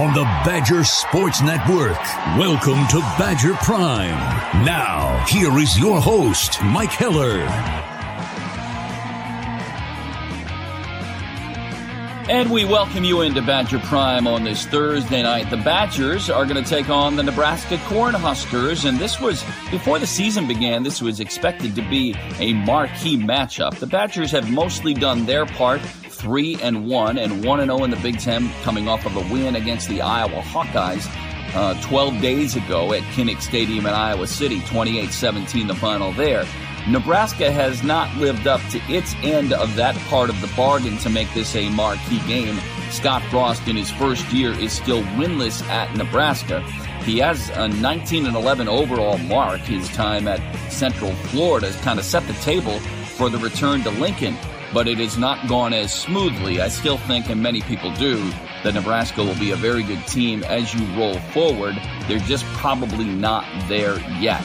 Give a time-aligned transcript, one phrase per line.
[0.00, 2.00] On the Badger Sports Network,
[2.38, 4.64] welcome to Badger Prime.
[4.64, 7.40] Now, here is your host, Mike Heller.
[12.30, 15.50] And we welcome you into Badger Prime on this Thursday night.
[15.50, 20.06] The Badgers are going to take on the Nebraska Cornhuskers, and this was, before the
[20.06, 23.78] season began, this was expected to be a marquee matchup.
[23.78, 25.82] The Badgers have mostly done their part,
[26.20, 29.32] 3 and 1, and 1 and 0 in the Big Ten, coming off of a
[29.32, 31.08] win against the Iowa Hawkeyes.
[31.54, 36.46] Uh, 12 days ago at Kinnick Stadium in Iowa City, 28 17, the final there.
[36.88, 41.10] Nebraska has not lived up to its end of that part of the bargain to
[41.10, 42.58] make this a marquee game.
[42.90, 46.62] Scott Frost, in his first year, is still winless at Nebraska.
[47.04, 49.60] He has a 19 and 11 overall mark.
[49.60, 52.78] His time at Central Florida has kind of set the table
[53.16, 54.36] for the return to Lincoln,
[54.72, 56.60] but it has not gone as smoothly.
[56.60, 58.30] I still think, and many people do,
[58.62, 61.76] that Nebraska will be a very good team as you roll forward.
[62.08, 64.44] They're just probably not there yet.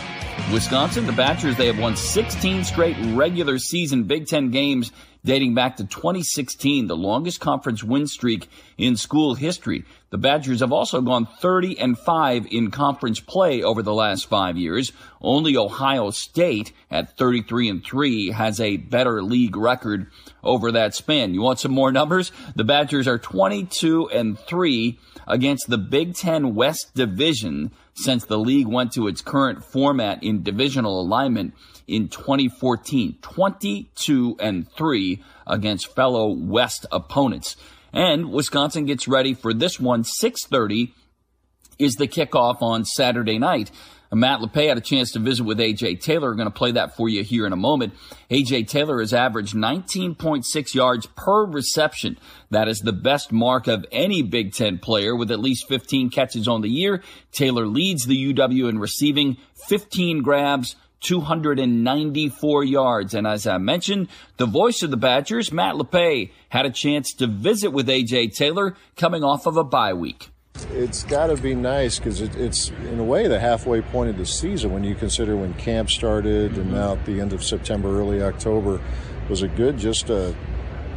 [0.52, 4.92] Wisconsin, the Badgers, they have won 16 straight regular season Big Ten games
[5.26, 9.84] dating back to 2016, the longest conference win streak in school history.
[10.12, 14.56] The Badgers have also gone 30 and 5 in conference play over the last five
[14.56, 14.94] years.
[15.20, 20.08] Only Ohio State at 33 and 3 has a better league record
[20.44, 21.34] over that span.
[21.34, 22.32] You want some more numbers?
[22.56, 28.68] The Badgers are 22 and 3 against the Big Ten West Division since the league
[28.68, 31.54] went to its current format in divisional alignment
[31.88, 33.18] in 2014.
[33.22, 37.56] 22 and 3 against fellow West opponents.
[37.94, 40.04] And Wisconsin gets ready for this one.
[40.04, 40.94] 630
[41.80, 43.72] is the kickoff on Saturday night.
[44.16, 46.30] Matt LePay had a chance to visit with AJ Taylor.
[46.30, 47.94] We're going to play that for you here in a moment.
[48.32, 52.18] AJ Taylor has averaged 19.6 yards per reception.
[52.50, 56.48] That is the best mark of any Big Ten player with at least 15 catches
[56.48, 57.04] on the year.
[57.32, 63.14] Taylor leads the UW in receiving 15 grabs, 294 yards.
[63.14, 64.08] And as I mentioned,
[64.38, 68.76] the voice of the Badgers, Matt LePay, had a chance to visit with AJ Taylor
[68.96, 70.30] coming off of a bye week.
[70.72, 74.18] It's got to be nice because it, it's, in a way, the halfway point of
[74.18, 76.62] the season when you consider when camp started mm-hmm.
[76.62, 78.82] and now at the end of September, early October.
[79.30, 80.36] Was it good just to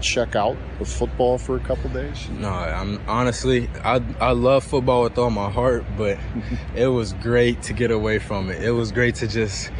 [0.01, 2.29] check out of football for a couple days?
[2.31, 6.19] No, I'm honestly, I, I love football with all my heart, but
[6.75, 8.63] it was great to get away from it.
[8.63, 9.71] It was great to just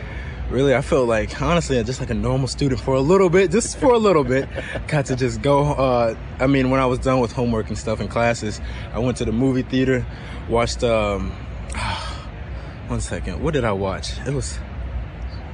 [0.51, 3.79] really I felt like honestly just like a normal student for a little bit, just
[3.79, 4.49] for a little bit.
[4.89, 5.73] Got to just go.
[5.73, 8.61] Uh, I mean, when I was done with homework and stuff in classes,
[8.93, 10.07] I went to the movie theater,
[10.49, 10.83] watched.
[10.83, 11.31] Um,
[12.89, 14.19] one second, what did I watch?
[14.27, 14.59] It was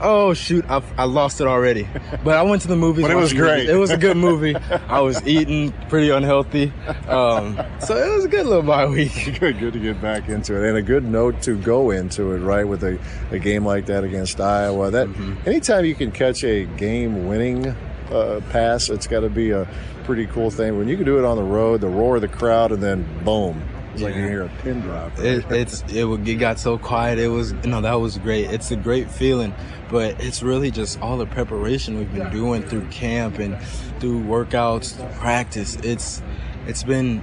[0.01, 1.89] Oh shoot, I, I lost it already.
[2.23, 3.03] But I went to the movies.
[3.03, 3.67] but it was great.
[3.67, 3.71] Movies.
[3.71, 4.57] It was a good movie.
[4.57, 6.73] I was eating pretty unhealthy,
[7.09, 9.13] um, so it was a good little bye week.
[9.41, 12.39] Good, good to get back into it, and a good note to go into it.
[12.39, 12.99] Right with a,
[13.31, 14.91] a game like that against Iowa.
[14.91, 15.49] That mm-hmm.
[15.49, 17.69] anytime you can catch a game-winning
[18.11, 19.69] uh, pass, it's got to be a
[20.05, 20.79] pretty cool thing.
[20.79, 23.07] When you can do it on the road, the roar of the crowd, and then
[23.25, 23.63] boom,
[23.95, 25.17] it's like you hear a pin drop.
[25.17, 25.27] Right?
[25.27, 27.19] It, it's it, it got so quiet.
[27.19, 28.51] It was no, that was great.
[28.51, 29.55] It's a great feeling,
[29.91, 33.61] but it's really just all the preparation we've been doing through camp and
[34.01, 35.77] through workouts, practice.
[35.77, 36.23] It's
[36.67, 37.23] it's been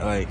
[0.00, 0.28] like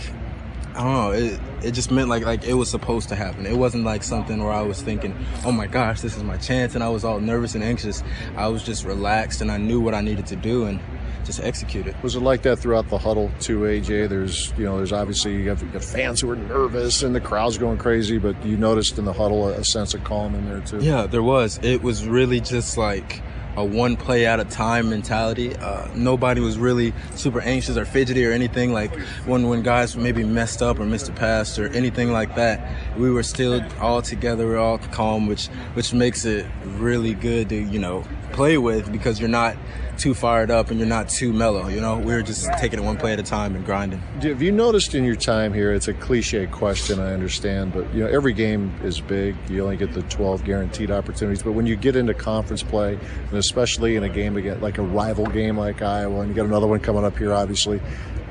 [0.75, 1.11] I don't know.
[1.11, 3.45] It it just meant like like it was supposed to happen.
[3.45, 6.75] It wasn't like something where I was thinking, oh my gosh, this is my chance,
[6.75, 8.03] and I was all nervous and anxious.
[8.35, 10.79] I was just relaxed and I knew what I needed to do and
[11.25, 11.95] just execute it.
[12.03, 14.09] Was it like that throughout the huddle too, AJ?
[14.09, 17.21] There's, you know, there's obviously you have, you have fans who are nervous and the
[17.21, 20.45] crowd's going crazy, but you noticed in the huddle a, a sense of calm in
[20.45, 20.79] there too.
[20.79, 21.59] Yeah, there was.
[21.63, 23.21] It was really just like
[23.55, 25.55] a one play at a time mentality.
[25.55, 28.73] Uh, nobody was really super anxious or fidgety or anything.
[28.73, 28.93] Like
[29.25, 33.11] when when guys maybe messed up or missed a pass or anything like that, we
[33.11, 37.55] were still all together, we are all calm, which which makes it really good to
[37.55, 39.55] you know play with because you're not
[39.97, 41.67] too fired up and you're not too mellow.
[41.67, 43.99] You know, we are just taking it one play at a time and grinding.
[44.21, 45.73] Have you noticed in your time here?
[45.73, 49.35] It's a cliche question, I understand, but you know every game is big.
[49.49, 52.93] You only get the 12 guaranteed opportunities, but when you get into conference play,
[53.29, 56.45] and especially in a game again like a rival game like Iowa, and you got
[56.45, 57.81] another one coming up here, obviously.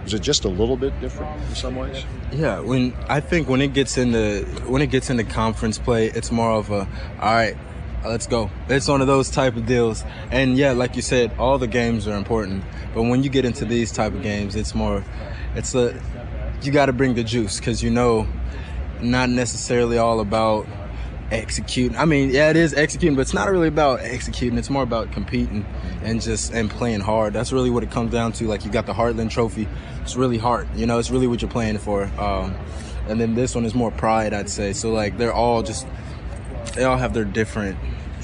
[0.04, 2.04] is it just a little bit different in some ways?
[2.32, 6.30] Yeah, when I think when it gets into when it gets into conference play, it's
[6.30, 6.88] more of a
[7.20, 7.56] all right,
[8.04, 8.50] let's go.
[8.68, 10.04] It's one of those type of deals.
[10.30, 12.64] And yeah, like you said, all the games are important,
[12.94, 15.04] but when you get into these type of games, it's more
[15.54, 16.00] it's a
[16.62, 18.26] you got to bring the juice cuz you know
[19.00, 20.66] not necessarily all about
[21.32, 21.96] executing.
[21.96, 24.58] I mean, yeah, it is executing, but it's not really about executing.
[24.58, 25.64] It's more about competing
[26.02, 27.32] and just and playing hard.
[27.32, 28.46] That's really what it comes down to.
[28.46, 29.66] Like you got the Heartland Trophy.
[30.02, 30.68] It's really hard.
[30.76, 32.04] You know, it's really what you're playing for.
[32.18, 32.54] Um,
[33.08, 34.72] and then this one is more pride, I'd say.
[34.72, 35.86] So like they're all just
[36.74, 37.78] they all have their different.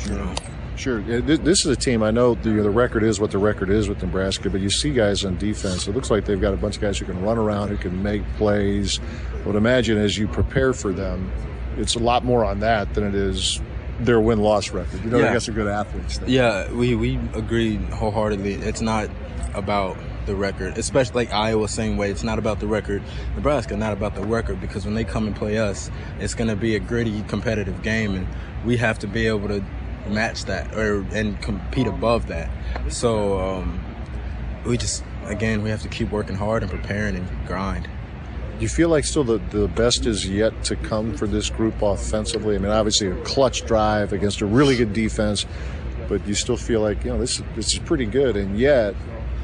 [0.06, 0.34] You know,
[0.76, 1.00] Sure.
[1.02, 2.04] This is a team.
[2.04, 4.90] I know the, the record is what the record is with Nebraska, but you see
[4.92, 5.88] guys on defense.
[5.88, 8.00] It looks like they've got a bunch of guys who can run around, who can
[8.00, 9.00] make plays.
[9.42, 11.32] I would imagine as you prepare for them,
[11.78, 13.60] it's a lot more on that than it is
[13.98, 15.02] their win loss record.
[15.02, 15.30] You know, Yeah.
[15.30, 16.20] I guess are good athletes.
[16.28, 18.54] Yeah, we we agree wholeheartedly.
[18.54, 19.10] It's not
[19.54, 19.96] about
[20.28, 22.10] the record, especially like Iowa, same way.
[22.12, 23.02] It's not about the record.
[23.34, 25.90] Nebraska, not about the record because when they come and play us,
[26.20, 28.28] it's going to be a gritty, competitive game, and
[28.64, 29.64] we have to be able to
[30.08, 32.48] match that or and compete above that.
[32.88, 33.84] So um,
[34.64, 37.88] we just again we have to keep working hard and preparing and grind.
[38.58, 41.80] Do you feel like still the, the best is yet to come for this group
[41.80, 42.56] offensively?
[42.56, 45.46] I mean, obviously a clutch drive against a really good defense,
[46.08, 48.94] but you still feel like you know this this is pretty good, and yet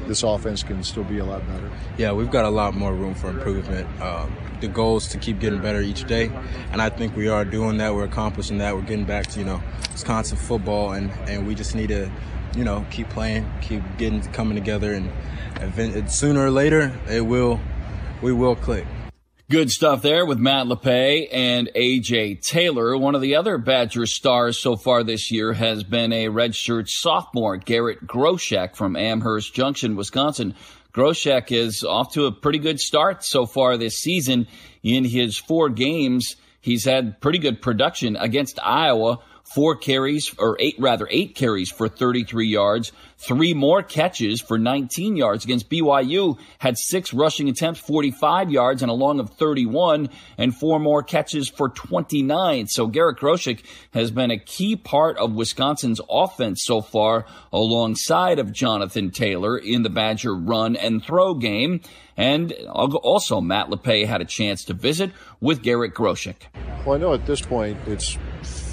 [0.07, 1.69] this offense can still be a lot better.
[1.97, 3.87] Yeah, we've got a lot more room for improvement.
[4.01, 6.31] Um, the goal is to keep getting better each day,
[6.71, 7.93] and I think we are doing that.
[7.93, 8.75] We're accomplishing that.
[8.75, 9.61] We're getting back to you know
[9.91, 12.09] Wisconsin football, and and we just need to
[12.55, 15.11] you know keep playing, keep getting coming together, and
[15.61, 17.59] event, sooner or later it will
[18.21, 18.85] we will click.
[19.47, 22.97] Good stuff there with Matt LePay and AJ Taylor.
[22.97, 27.55] One of the other Badger stars so far this year has been a redshirt sophomore,
[27.57, 30.55] Garrett Groshek from Amherst Junction, Wisconsin.
[30.95, 34.47] Groshek is off to a pretty good start so far this season.
[34.81, 39.19] In his four games, he's had pretty good production against Iowa.
[39.53, 42.91] Four carries, or eight, rather, eight carries for 33 yards.
[43.17, 46.37] Three more catches for 19 yards against BYU.
[46.57, 50.09] Had six rushing attempts, 45 yards and a long of 31,
[50.39, 52.67] and four more catches for 29.
[52.67, 53.63] So Garrett Groshek
[53.93, 59.83] has been a key part of Wisconsin's offense so far, alongside of Jonathan Taylor in
[59.83, 61.81] the Badger run and throw game.
[62.17, 66.35] And also, Matt LePay had a chance to visit with Garrett Groshek.
[66.85, 68.17] Well, I know at this point it's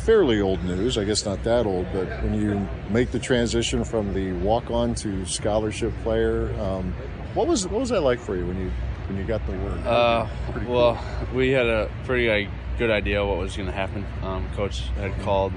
[0.05, 0.99] fairly old news.
[0.99, 5.25] I guess not that old, but when you make the transition from the walk-on to
[5.27, 6.93] scholarship player, um,
[7.35, 8.71] what was what was that like for you when you
[9.07, 9.87] when you got the word?
[9.87, 10.75] Uh, Pretty cool.
[10.75, 11.05] well,
[11.35, 14.05] we had a pretty like, good idea what was going to happen.
[14.23, 15.53] Um, Coach had called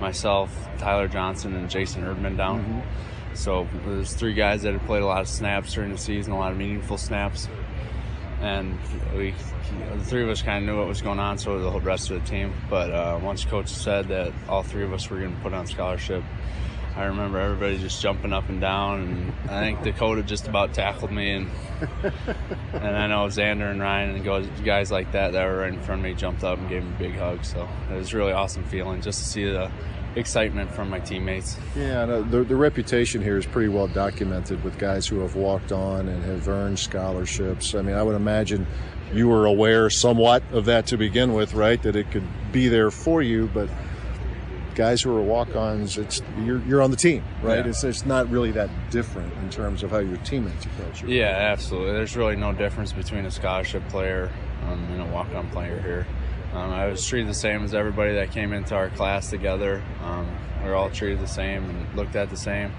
[0.00, 2.64] myself, Tyler Johnson, and Jason Erdman down.
[2.64, 3.34] Mm-hmm.
[3.34, 6.38] So there's three guys that had played a lot of snaps during the season, a
[6.38, 7.48] lot of meaningful snaps,
[8.40, 8.78] and
[9.16, 9.34] we
[9.96, 11.38] the three of us kind of knew what was going on.
[11.38, 12.52] So the whole rest of the team.
[12.68, 15.66] But uh, once Coach said that all three of us were going to put on
[15.66, 16.22] scholarship.
[16.96, 21.12] I remember everybody just jumping up and down, and I think Dakota just about tackled
[21.12, 21.50] me, and
[22.72, 25.82] and I know Xander and Ryan and guys- guys like that that were right in
[25.82, 27.44] front of me jumped up and gave me a big hug.
[27.44, 29.70] So it was a really awesome feeling just to see the
[30.16, 31.56] excitement from my teammates.
[31.76, 35.72] Yeah, uh, the, the reputation here is pretty well documented with guys who have walked
[35.72, 37.74] on and have earned scholarships.
[37.74, 38.66] I mean, I would imagine
[39.12, 41.80] you were aware somewhat of that to begin with, right?
[41.82, 43.68] That it could be there for you, but
[44.74, 47.64] guys who are walk-ons, it's you're, you're on the team, right?
[47.64, 47.70] Yeah.
[47.70, 51.08] It's, it's not really that different in terms of how your teammates approach you.
[51.08, 51.92] Yeah, absolutely.
[51.92, 54.30] There's really no difference between a scholarship player
[54.64, 56.06] um, and a walk-on player here.
[56.56, 59.82] Um, I was treated the same as everybody that came into our class together.
[60.02, 60.26] Um,
[60.62, 62.72] we are all treated the same and looked at the same.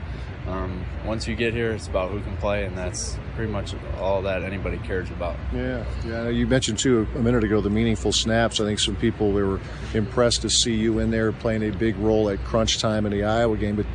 [0.47, 4.23] Um, once you get here, it's about who can play, and that's pretty much all
[4.23, 5.35] that anybody cares about.
[5.53, 6.27] Yeah, yeah.
[6.29, 8.59] You mentioned too a minute ago the meaningful snaps.
[8.59, 9.59] I think some people they were
[9.93, 13.25] impressed to see you in there playing a big role at crunch time in the
[13.25, 13.85] Iowa game, but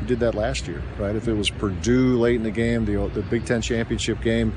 [0.00, 1.14] you did that last year, right?
[1.14, 4.52] If it was Purdue late in the game, the the Big Ten championship game.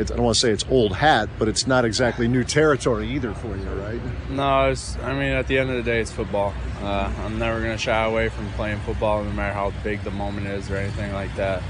[0.00, 3.08] It's, I don't want to say it's old hat, but it's not exactly new territory
[3.10, 4.00] either for you, right?
[4.30, 6.54] No, it's, I mean, at the end of the day, it's football.
[6.82, 10.10] Uh, I'm never going to shy away from playing football, no matter how big the
[10.10, 11.62] moment is or anything like that.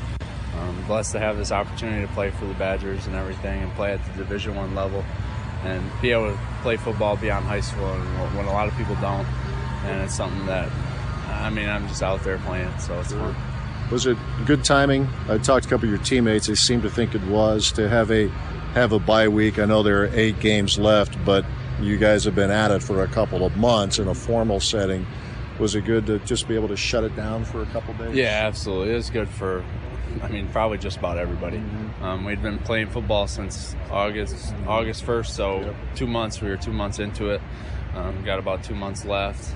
[0.56, 3.92] I'm blessed to have this opportunity to play for the Badgers and everything, and play
[3.92, 5.04] at the Division One level,
[5.64, 8.94] and be able to play football beyond high school, and when a lot of people
[8.96, 9.26] don't.
[9.84, 10.70] And it's something that,
[11.28, 13.34] I mean, I'm just out there playing, so it's fun.
[13.90, 14.16] Was it
[14.47, 15.09] good timing?
[15.28, 16.47] I talked to a couple of your teammates.
[16.47, 18.28] They seemed to think it was to have a
[18.75, 19.59] have a bye week.
[19.59, 21.44] I know there are eight games left, but
[21.80, 25.04] you guys have been at it for a couple of months in a formal setting.
[25.59, 28.14] Was it good to just be able to shut it down for a couple days?
[28.14, 28.92] Yeah, absolutely.
[28.92, 29.64] It was good for
[30.23, 31.59] I mean, probably just about everybody.
[31.59, 32.04] Mm-hmm.
[32.04, 35.75] Um, we'd been playing football since August August first, so yep.
[35.97, 36.40] two months.
[36.40, 37.40] We were two months into it.
[37.94, 39.52] Um, got about two months left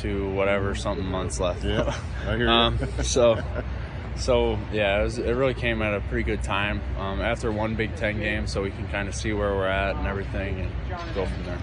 [0.00, 1.64] to whatever something months left.
[1.64, 1.94] Yeah,
[2.26, 3.42] I hear um, so,
[4.16, 7.74] so yeah, it, was, it, really came at a pretty good time um, after one
[7.74, 10.70] Big Ten game, so we can kind of see where we're at and everything, and
[11.14, 11.58] go from there.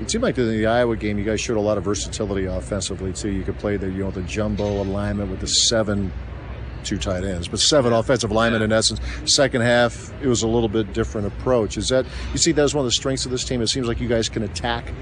[0.00, 3.12] It seemed like in the Iowa game, you guys showed a lot of versatility offensively
[3.12, 3.30] too.
[3.30, 6.12] You could play the you know the jumbo alignment with the seven
[6.84, 9.00] two tight ends, but seven offensive linemen in essence.
[9.24, 11.76] Second half, it was a little bit different approach.
[11.76, 13.60] Is that you see that as one of the strengths of this team?
[13.60, 14.92] It seems like you guys can attack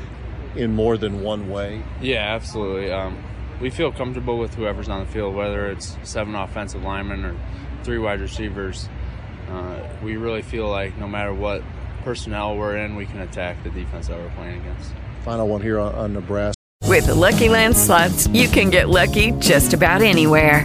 [0.56, 1.82] in more than one way.
[2.00, 2.90] Yeah, absolutely.
[2.90, 3.22] Um,
[3.60, 7.36] we feel comfortable with whoever's on the field, whether it's seven offensive linemen or
[7.82, 8.88] three wide receivers.
[9.48, 11.62] Uh, we really feel like no matter what
[12.02, 14.92] personnel we're in, we can attack the defense that we're playing against.
[15.24, 16.54] Final one here on, on Nebraska.
[16.84, 20.64] With the Lucky Land slots, you can get lucky just about anywhere.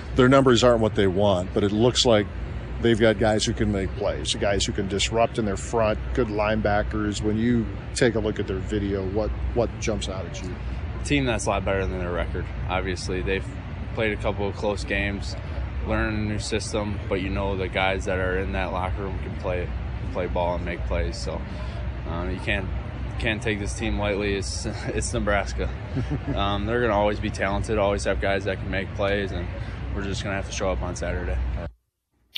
[0.15, 2.27] their numbers aren't what they want, but it looks like
[2.81, 6.27] they've got guys who can make plays, guys who can disrupt in their front, good
[6.27, 7.21] linebackers.
[7.21, 7.65] When you
[7.95, 10.53] take a look at their video, what what jumps out at you?
[10.99, 12.45] A team that's a lot better than their record.
[12.69, 13.45] Obviously, they've
[13.93, 15.35] played a couple of close games,
[15.87, 19.17] learned a new system, but you know the guys that are in that locker room
[19.19, 19.67] can play
[20.13, 21.17] play ball and make plays.
[21.17, 21.41] So
[22.07, 22.67] um, you can't
[23.19, 24.35] can't take this team lightly.
[24.35, 25.69] It's it's Nebraska.
[26.35, 29.47] um, they're going to always be talented, always have guys that can make plays, and
[29.95, 31.37] we're just going to have to show up on Saturday.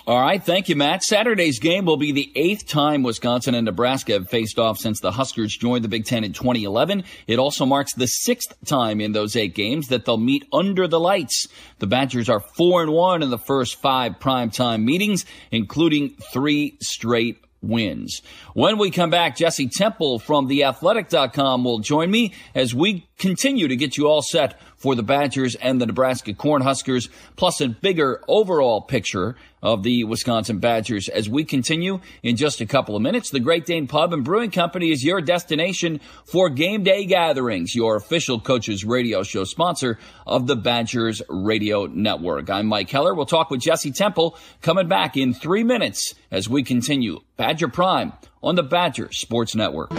[0.05, 1.01] All right, thank you, Matt.
[1.01, 5.13] Saturday's game will be the eighth time Wisconsin and Nebraska have faced off since the
[5.13, 7.05] Huskers joined the Big Ten in 2011.
[7.25, 11.00] It also marks the sixth time in those eight games that they'll meet under the
[11.00, 11.48] lights.
[11.79, 17.38] The Badgers are four and one in the first five primetime meetings, including three straight
[17.62, 18.22] wins.
[18.53, 23.75] When we come back, Jesse Temple from theathletic.com will join me as we continue to
[23.75, 28.82] get you all set for the Badgers and the Nebraska Cornhuskers, plus a bigger overall
[28.82, 31.08] picture of the Wisconsin Badgers.
[31.08, 34.52] As we continue in just a couple of minutes, the Great Dane Pub and Brewing
[34.52, 39.98] Company is your destination for game day gatherings, your official coaches radio show sponsor
[40.28, 42.50] of the Badgers Radio Network.
[42.50, 43.13] I'm Mike Heller.
[43.13, 48.12] We'll talk with Jesse Temple coming back in three minutes as we continue Badger Prime
[48.44, 49.94] on the Badger Sports Network.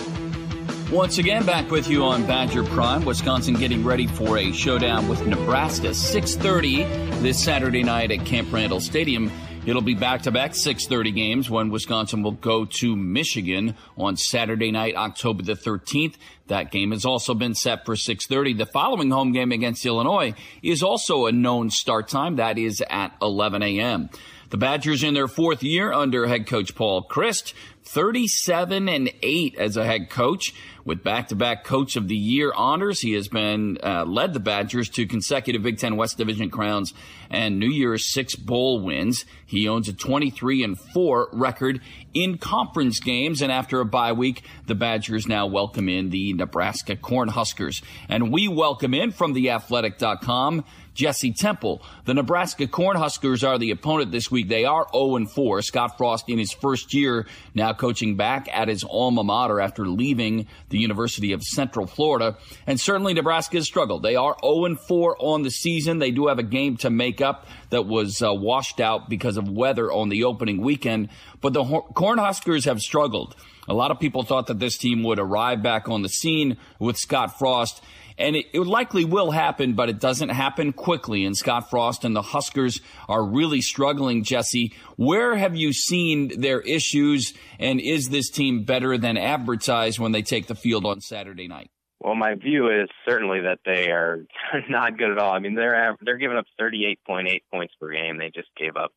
[0.92, 3.04] Once again, back with you on Badger Prime.
[3.04, 5.88] Wisconsin getting ready for a showdown with Nebraska.
[5.88, 9.32] 6.30 this Saturday night at Camp Randall Stadium.
[9.66, 15.42] It'll be back-to-back 6:30 games when Wisconsin will go to Michigan on Saturday night, October
[15.42, 16.16] the 13th.
[16.48, 18.52] That game has also been set for 6:30.
[18.52, 22.36] The following home game against Illinois is also a known start time.
[22.36, 24.10] That is at 11 a.m.
[24.50, 29.76] The Badgers in their fourth year under head coach Paul Chryst, 37 and 8 as
[29.78, 30.52] a head coach.
[30.84, 35.06] With back-to-back Coach of the Year honors, he has been uh, led the Badgers to
[35.06, 36.92] consecutive Big Ten West Division crowns
[37.30, 39.24] and New Year's six bowl wins.
[39.46, 41.80] He owns a 23 and four record
[42.12, 46.96] in conference games, and after a bye week, the Badgers now welcome in the Nebraska
[46.96, 50.64] Cornhuskers, and we welcome in from theathletic.com
[50.94, 51.82] Jesse Temple.
[52.04, 54.48] The Nebraska Cornhuskers are the opponent this week.
[54.48, 55.62] They are 0 4.
[55.62, 60.46] Scott Frost in his first year now coaching back at his alma mater after leaving
[60.68, 62.36] the University of Central Florida.
[62.66, 64.02] And certainly Nebraska has struggled.
[64.02, 65.98] They are 0 4 on the season.
[65.98, 69.48] They do have a game to make up that was uh, washed out because of
[69.48, 71.08] weather on the opening weekend.
[71.40, 73.34] But the Cornhuskers have struggled.
[73.68, 76.98] A lot of people thought that this team would arrive back on the scene with
[76.98, 77.82] Scott Frost
[78.18, 81.24] and it, it, likely will happen, but it doesn't happen quickly.
[81.24, 84.72] And Scott Frost and the Huskers are really struggling, Jesse.
[84.96, 87.34] Where have you seen their issues?
[87.58, 91.70] And is this team better than advertised when they take the field on Saturday night?
[92.00, 94.26] Well, my view is certainly that they are
[94.68, 95.32] not good at all.
[95.32, 98.18] I mean, they're they're giving up 38.8 points per game.
[98.18, 98.92] They just gave up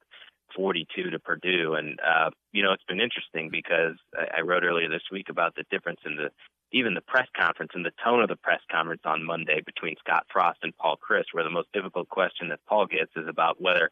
[0.57, 4.89] 42 to Purdue, and uh, you know it's been interesting because I, I wrote earlier
[4.89, 6.31] this week about the difference in the
[6.71, 10.25] even the press conference and the tone of the press conference on Monday between Scott
[10.31, 13.91] Frost and Paul Chryst, where the most difficult question that Paul gets is about whether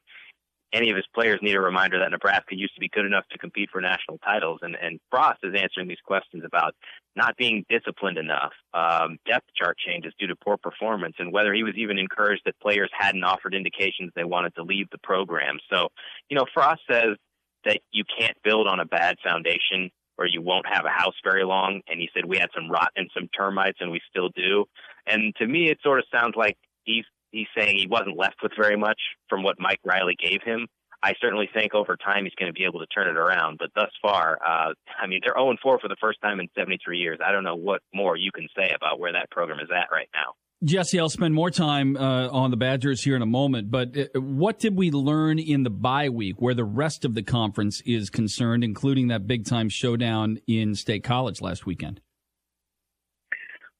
[0.73, 3.37] any of his players need a reminder that Nebraska used to be good enough to
[3.37, 4.59] compete for national titles.
[4.61, 6.75] And, and Frost is answering these questions about
[7.15, 11.63] not being disciplined enough, um, depth chart changes due to poor performance, and whether he
[11.63, 15.59] was even encouraged that players hadn't offered indications they wanted to leave the program.
[15.71, 15.89] So,
[16.29, 17.15] you know, Frost says
[17.63, 21.43] that you can't build on a bad foundation or you won't have a house very
[21.43, 21.81] long.
[21.87, 24.65] And he said we had some rot and some termites, and we still do.
[25.05, 28.53] And to me, it sort of sounds like he's he's saying he wasn't left with
[28.57, 30.67] very much from what Mike Riley gave him.
[31.03, 33.59] I certainly think over time he's going to be able to turn it around.
[33.59, 36.97] But thus far, uh, I mean, they're 0 4 for the first time in 73
[36.97, 37.19] years.
[37.23, 40.09] I don't know what more you can say about where that program is at right
[40.13, 40.33] now.
[40.65, 44.19] Jesse, I'll spend more time uh, on the Badgers here in a moment, but uh,
[44.19, 48.09] what did we learn in the bye week where the rest of the conference is
[48.09, 52.01] concerned, including that big time showdown in State College last weekend?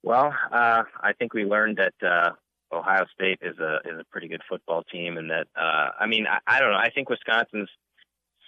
[0.03, 2.33] Well, uh, I think we learned that uh,
[2.71, 6.27] Ohio State is a is a pretty good football team, and that uh, I mean
[6.27, 6.77] I, I don't know.
[6.77, 7.69] I think Wisconsin's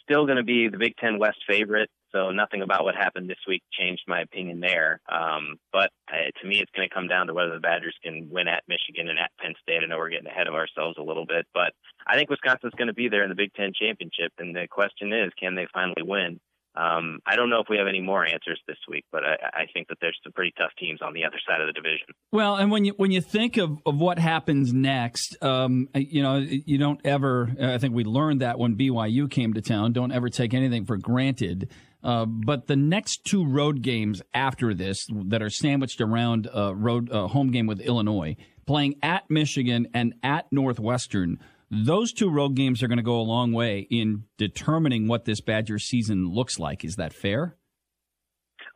[0.03, 1.89] still going to be the Big Ten West favorite.
[2.12, 5.02] So nothing about what happened this week changed my opinion there.
[5.12, 8.30] Um, but uh, to me, it's going to come down to whether the Badgers can
[8.32, 9.82] win at Michigan and at Penn State.
[9.84, 11.74] I know we're getting ahead of ourselves a little bit, but
[12.08, 14.32] I think Wisconsin's going to be there in the Big Ten championship.
[14.38, 16.40] And the question is, can they finally win?
[16.78, 19.66] Um, I don't know if we have any more answers this week, but I, I,
[19.74, 22.06] think that there's some pretty tough teams on the other side of the division.
[22.32, 26.38] Well, and when you when you think of, of what happens next, um, you know,
[26.38, 27.50] you don't ever.
[27.60, 29.94] I think we learned that when BYU came to town.
[29.94, 31.72] Don't ever take anything for granted.
[32.04, 37.10] Uh, but the next two road games after this that are sandwiched around a road
[37.10, 38.36] home game with Illinois,
[38.66, 41.39] playing at Michigan and at Northwestern,
[41.70, 45.42] those two road games are going to go a long way in determining what this
[45.42, 46.86] Badger season looks like.
[46.86, 47.56] Is that fair?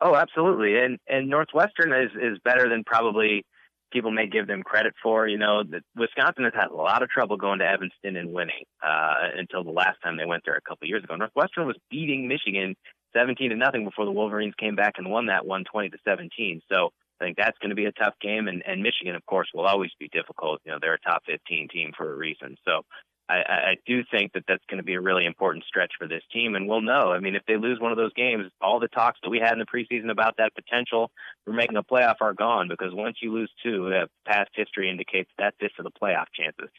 [0.00, 0.76] Oh, absolutely.
[0.78, 3.44] And and Northwestern is is better than probably
[3.92, 5.28] people may give them credit for.
[5.28, 8.64] You know, that Wisconsin has had a lot of trouble going to Evanston and winning
[8.82, 11.14] uh, until the last time they went there a couple years ago.
[11.14, 12.74] Northwestern was beating Michigan
[13.12, 16.62] 17 to nothing before the Wolverines came back and won that one 20 to 17.
[16.68, 16.90] So
[17.20, 18.48] I think that's going to be a tough game.
[18.48, 20.60] And, and Michigan, of course, will always be difficult.
[20.64, 22.56] You know, they're a top 15 team for a reason.
[22.64, 22.82] So
[23.28, 26.22] I, I do think that that's going to be a really important stretch for this
[26.32, 26.54] team.
[26.54, 27.12] And we'll know.
[27.12, 29.52] I mean, if they lose one of those games, all the talks that we had
[29.52, 31.10] in the preseason about that potential
[31.44, 33.92] for making a playoff are gone because once you lose two,
[34.26, 36.70] past history indicates that's it for the playoff chances.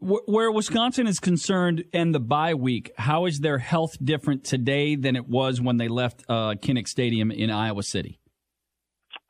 [0.00, 5.14] Where Wisconsin is concerned and the bye week, how is their health different today than
[5.14, 8.18] it was when they left uh, Kinnick Stadium in Iowa City?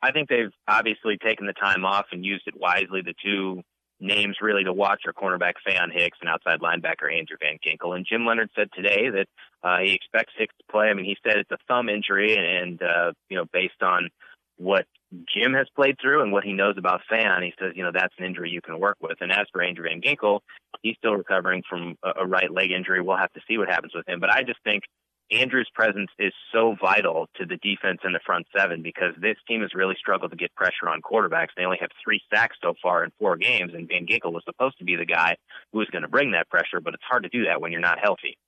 [0.00, 3.02] I think they've obviously taken the time off and used it wisely.
[3.02, 3.62] The two
[3.98, 7.94] names really to watch are cornerback Faion Hicks and outside linebacker Andrew Van Ginkel.
[7.94, 9.26] And Jim Leonhard said today that
[9.62, 10.86] uh, he expects Hicks to play.
[10.86, 14.08] I mean, he said it's a thumb injury, and, and uh, you know, based on
[14.56, 17.90] what Jim has played through and what he knows about Faion, he says, you know,
[17.92, 19.18] that's an injury you can work with.
[19.20, 20.40] And as for Andrew Van Ginkel,
[20.82, 23.02] he's still recovering from a, right leg injury.
[23.02, 24.20] We'll have to see what happens with him.
[24.20, 24.84] But I just think
[25.32, 29.62] Andrew's presence is so vital to the defense in the front seven because this team
[29.62, 31.48] has really struggled to get pressure on quarterbacks.
[31.56, 34.78] They only have three sacks so far in four games, and Van Ginkel was supposed
[34.78, 35.36] to be the guy
[35.72, 37.80] who was going to bring that pressure, but it's hard to do that when you're
[37.80, 38.38] not healthy.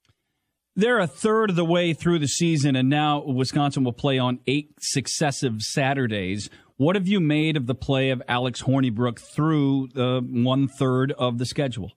[0.75, 4.39] They're a third of the way through the season, and now Wisconsin will play on
[4.47, 6.49] eight successive Saturdays.
[6.79, 11.37] What have you made of the play of Alex Hornibrook through the one third of
[11.37, 11.93] the schedule?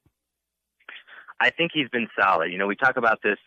[1.40, 2.52] I think he's been solid.
[2.52, 3.38] You know, we talk about this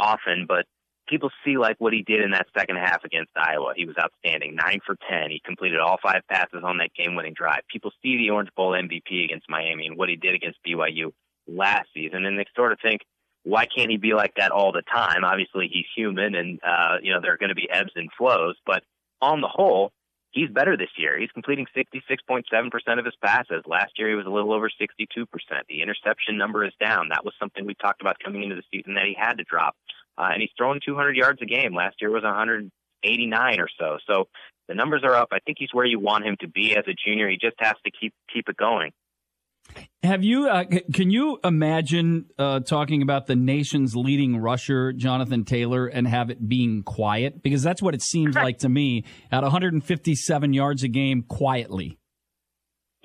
[0.00, 0.66] often, but
[1.08, 3.74] people see like what he did in that second half against Iowa.
[3.76, 5.30] He was outstanding, nine for ten.
[5.30, 7.60] He completed all five passes on that game-winning drive.
[7.70, 11.12] People see the Orange Bowl MVP against Miami and what he did against BYU
[11.46, 13.02] last season, and they sort of think,
[13.44, 15.24] why can't he be like that all the time?
[15.24, 18.56] Obviously, he's human, and uh, you know there are going to be ebbs and flows.
[18.64, 18.84] But
[19.20, 19.92] on the whole,
[20.30, 21.18] he's better this year.
[21.18, 23.62] He's completing 66.7% of his passes.
[23.66, 25.26] Last year, he was a little over 62%.
[25.68, 27.08] The interception number is down.
[27.10, 29.76] That was something we talked about coming into the season that he had to drop.
[30.18, 31.74] Uh, and he's throwing 200 yards a game.
[31.74, 33.98] Last year was 189 or so.
[34.06, 34.28] So
[34.68, 35.28] the numbers are up.
[35.32, 37.28] I think he's where you want him to be as a junior.
[37.28, 38.92] He just has to keep keep it going.
[40.02, 40.48] Have you?
[40.48, 46.28] Uh, can you imagine uh, talking about the nation's leading rusher, Jonathan Taylor, and have
[46.28, 47.40] it being quiet?
[47.40, 51.98] Because that's what it seems like to me at 157 yards a game, quietly.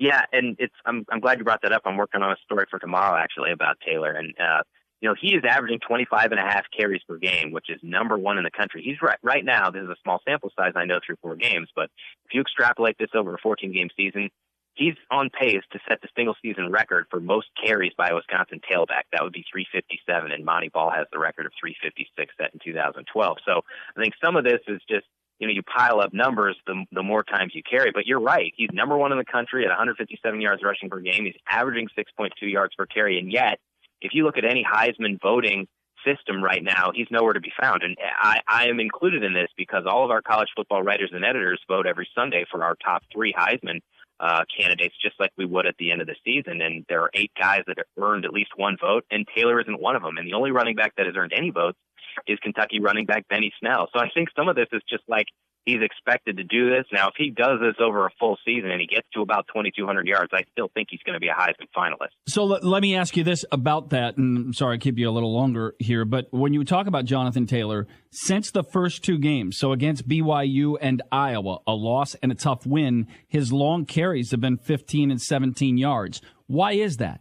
[0.00, 0.74] Yeah, and it's.
[0.86, 1.04] I'm.
[1.10, 1.82] I'm glad you brought that up.
[1.84, 4.62] I'm working on a story for tomorrow actually about Taylor, and uh,
[5.00, 8.18] you know he is averaging 25 and a half carries per game, which is number
[8.18, 8.82] one in the country.
[8.84, 9.70] He's right right now.
[9.70, 11.90] This is a small sample size, I know, through four games, but
[12.26, 14.30] if you extrapolate this over a 14 game season,
[14.78, 18.60] he's on pace to set the single season record for most carries by a Wisconsin
[18.60, 19.10] tailback.
[19.12, 23.36] That would be 357, and Montee Ball has the record of 356 set in 2012.
[23.44, 23.62] So
[23.96, 25.06] I think some of this is just
[25.38, 27.90] you know you pile up numbers the the more times you carry.
[27.92, 31.24] But you're right, he's number one in the country at 157 yards rushing per game.
[31.24, 33.58] He's averaging 6.2 yards per carry, and yet
[34.00, 35.66] if you look at any Heisman voting
[36.06, 37.82] system right now, he's nowhere to be found.
[37.82, 41.24] And I, I am included in this because all of our college football writers and
[41.24, 43.80] editors vote every Sunday for our top three Heisman
[44.20, 46.60] uh, candidates, just like we would at the end of the season.
[46.60, 49.80] And there are eight guys that have earned at least one vote, and Taylor isn't
[49.80, 50.16] one of them.
[50.16, 51.78] And the only running back that has earned any votes
[52.26, 53.88] is Kentucky running back Benny Snell.
[53.92, 55.26] So I think some of this is just like
[55.68, 56.86] he's expected to do this.
[56.92, 60.06] Now, if he does this over a full season and he gets to about 2,200
[60.06, 62.12] yards, I still think he's going to be a Heisman finalist.
[62.26, 64.16] So let, let me ask you this about that.
[64.16, 67.04] And I'm sorry, I keep you a little longer here, but when you talk about
[67.04, 72.32] Jonathan Taylor, since the first two games, so against BYU and Iowa, a loss and
[72.32, 76.22] a tough win, his long carries have been 15 and 17 yards.
[76.46, 77.20] Why is that?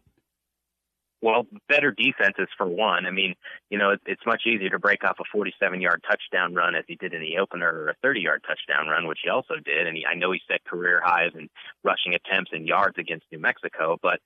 [1.22, 3.08] Well, better defenses for one.
[3.08, 3.34] I mean,
[3.72, 6.96] you know, it's much easier to break off a 47 yard touchdown run as he
[6.96, 9.88] did in the opener or a 30 yard touchdown run, which he also did.
[9.88, 11.50] And he, I know he set career highs in
[11.84, 14.20] rushing attempts and yards against New Mexico, but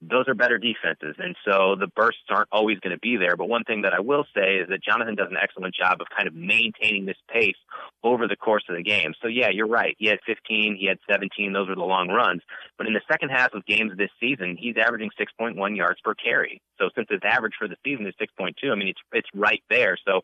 [0.00, 1.16] those are better defenses.
[1.18, 3.36] And so the bursts aren't always going to be there.
[3.36, 6.06] But one thing that I will say is that Jonathan does an excellent job of
[6.14, 7.56] kind of maintaining this pace
[8.04, 9.12] over the course of the game.
[9.20, 9.96] So yeah, you're right.
[9.98, 11.52] He had 15, he had 17.
[11.52, 12.42] Those were the long runs.
[12.76, 16.62] But in the second half of games this season, he's averaging 6.1 yards per carry.
[16.78, 19.96] So since his average for the season is 6.2, I mean, it's, it's right there.
[20.06, 20.22] So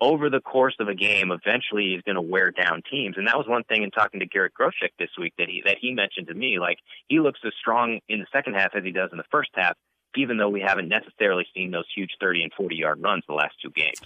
[0.00, 3.16] over the course of a game, eventually he's going to wear down teams.
[3.16, 5.78] And that was one thing in talking to Garrett Groshek this week that he that
[5.80, 6.58] he mentioned to me.
[6.58, 6.78] Like
[7.08, 9.76] he looks as strong in the second half as he does in the first half,
[10.16, 13.54] even though we haven't necessarily seen those huge 30 and 40 yard runs the last
[13.62, 14.00] two games.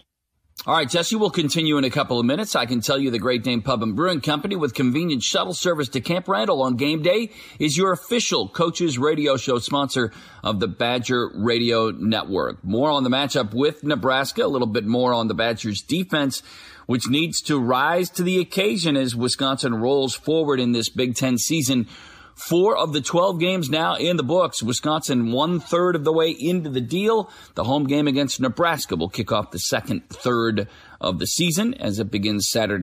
[0.68, 2.54] All right, Jesse, we'll continue in a couple of minutes.
[2.54, 5.88] I can tell you the Great Dane Pub and Brewing Company with convenient shuttle service
[5.88, 10.12] to Camp Randall on game day is your official coaches radio show sponsor
[10.44, 12.62] of the Badger Radio Network.
[12.62, 16.42] More on the matchup with Nebraska, a little bit more on the Badgers defense,
[16.84, 21.38] which needs to rise to the occasion as Wisconsin rolls forward in this Big Ten
[21.38, 21.86] season
[22.38, 24.62] Four of the 12 games now in the books.
[24.62, 27.30] Wisconsin one third of the way into the deal.
[27.56, 30.68] The home game against Nebraska will kick off the second third
[31.00, 32.82] of the season as it begins Saturday.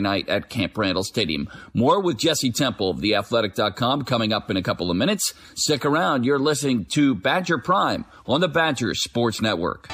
[0.00, 1.48] night at Camp Randall Stadium.
[1.74, 5.34] More with Jesse Temple of theathletic.com coming up in a couple of minutes.
[5.54, 6.24] Stick around.
[6.24, 9.90] You're listening to Badger Prime on the Badger Sports Network.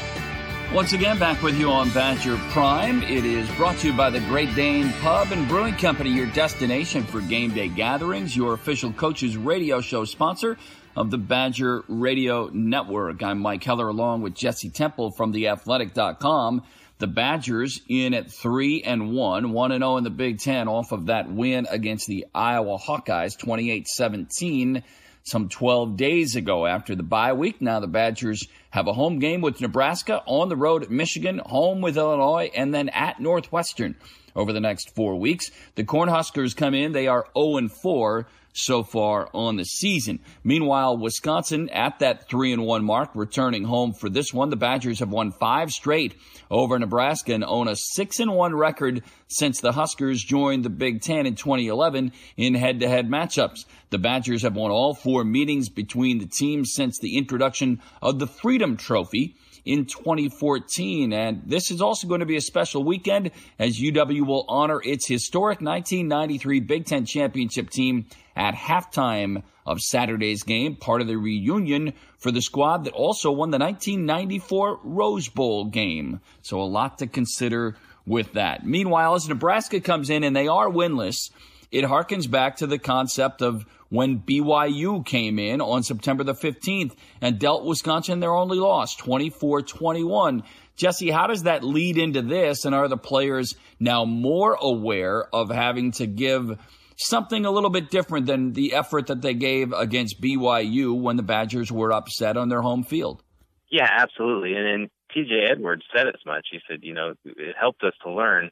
[0.74, 3.00] Once again, back with you on Badger Prime.
[3.04, 7.04] It is brought to you by the Great Dane Pub and Brewing Company, your destination
[7.04, 10.58] for game day gatherings, your official coaches radio show sponsor
[10.96, 13.22] of the Badger Radio Network.
[13.22, 16.62] I'm Mike Heller along with Jesse Temple from theathletic.com.
[16.98, 20.92] The Badgers in at three and one, one and zero in the Big Ten off
[20.92, 24.84] of that win against the Iowa Hawkeyes, 28-17,
[25.24, 27.60] some 12 days ago after the bye week.
[27.60, 31.80] Now the Badgers have a home game with Nebraska, on the road at Michigan, home
[31.80, 33.96] with Illinois, and then at Northwestern
[34.36, 35.50] over the next four weeks.
[35.74, 40.20] The Cornhuskers come in; they are 0 and 4 so far on the season.
[40.42, 44.48] Meanwhile, Wisconsin at that 3 and 1 mark returning home for this one.
[44.48, 46.14] The Badgers have won 5 straight
[46.50, 51.02] over Nebraska and own a 6 and 1 record since the Huskers joined the Big
[51.02, 53.64] 10 in 2011 in head-to-head matchups.
[53.90, 58.26] The Badgers have won all four meetings between the teams since the introduction of the
[58.26, 61.12] Freedom Trophy in 2014.
[61.12, 65.06] And this is also going to be a special weekend as UW will honor its
[65.06, 71.94] historic 1993 Big Ten championship team at halftime of Saturday's game, part of the reunion
[72.18, 76.20] for the squad that also won the 1994 Rose Bowl game.
[76.42, 78.66] So a lot to consider with that.
[78.66, 81.30] Meanwhile, as Nebraska comes in and they are winless,
[81.74, 86.94] it harkens back to the concept of when BYU came in on September the 15th
[87.20, 90.44] and dealt Wisconsin their only loss, 24-21.
[90.76, 92.64] Jesse, how does that lead into this?
[92.64, 96.58] And are the players now more aware of having to give
[96.96, 101.24] something a little bit different than the effort that they gave against BYU when the
[101.24, 103.20] Badgers were upset on their home field?
[103.68, 104.54] Yeah, absolutely.
[104.54, 106.46] And then TJ Edwards said as much.
[106.52, 108.50] He said, you know, it helped us to learn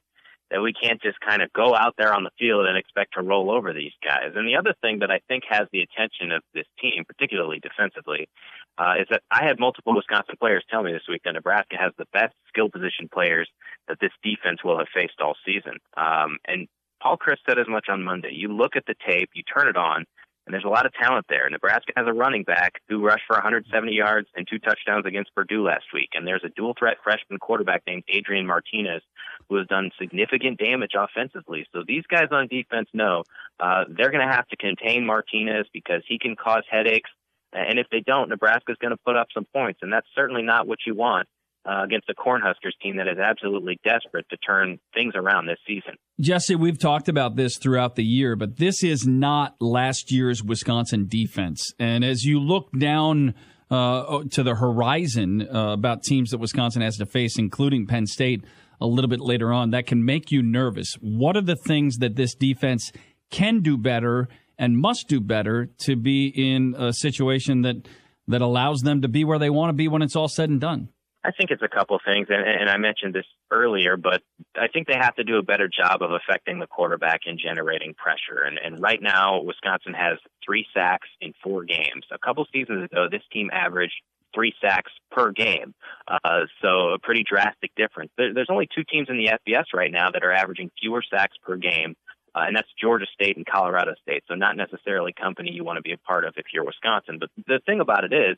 [0.52, 3.22] that we can't just kind of go out there on the field and expect to
[3.22, 4.32] roll over these guys.
[4.36, 8.28] And the other thing that I think has the attention of this team, particularly defensively,
[8.76, 11.92] uh, is that I had multiple Wisconsin players tell me this week that Nebraska has
[11.96, 13.48] the best skill position players
[13.88, 15.78] that this defense will have faced all season.
[15.96, 16.68] Um, and
[17.02, 18.32] Paul Chryst said as much on Monday.
[18.32, 20.04] You look at the tape, you turn it on,
[20.46, 21.48] and there's a lot of talent there.
[21.48, 25.64] Nebraska has a running back who rushed for 170 yards and two touchdowns against Purdue
[25.64, 26.10] last week.
[26.14, 29.02] And there's a dual threat freshman quarterback named Adrian Martinez
[29.48, 31.66] who has done significant damage offensively.
[31.72, 33.22] So these guys on defense know
[33.60, 37.10] uh, they're going to have to contain Martinez because he can cause headaches.
[37.52, 39.80] And if they don't, Nebraska's going to put up some points.
[39.82, 41.28] And that's certainly not what you want
[41.64, 45.96] uh, against a Cornhuskers team that is absolutely desperate to turn things around this season.
[46.20, 51.06] Jesse, we've talked about this throughout the year, but this is not last year's Wisconsin
[51.08, 51.72] defense.
[51.78, 53.34] And as you look down
[53.70, 58.44] uh, to the horizon uh, about teams that Wisconsin has to face, including Penn State
[58.80, 60.94] a little bit later on, that can make you nervous.
[61.00, 62.92] What are the things that this defense
[63.30, 67.88] can do better and must do better to be in a situation that
[68.28, 70.60] that allows them to be where they want to be when it's all said and
[70.60, 70.88] done?
[71.24, 74.22] I think it's a couple of things, and, and I mentioned this earlier, but
[74.56, 77.94] I think they have to do a better job of affecting the quarterback and generating
[77.94, 78.42] pressure.
[78.44, 82.06] And, and right now, Wisconsin has three sacks in four games.
[82.10, 83.94] A couple seasons ago, this team averaged
[84.34, 85.74] three sacks per game.
[86.08, 88.10] Uh, so a pretty drastic difference.
[88.16, 91.36] There, there's only two teams in the FBS right now that are averaging fewer sacks
[91.42, 91.94] per game
[92.34, 94.24] uh, and that's Georgia State and Colorado State.
[94.28, 97.18] So not necessarily company you want to be a part of if you're Wisconsin.
[97.18, 98.36] But the thing about it is,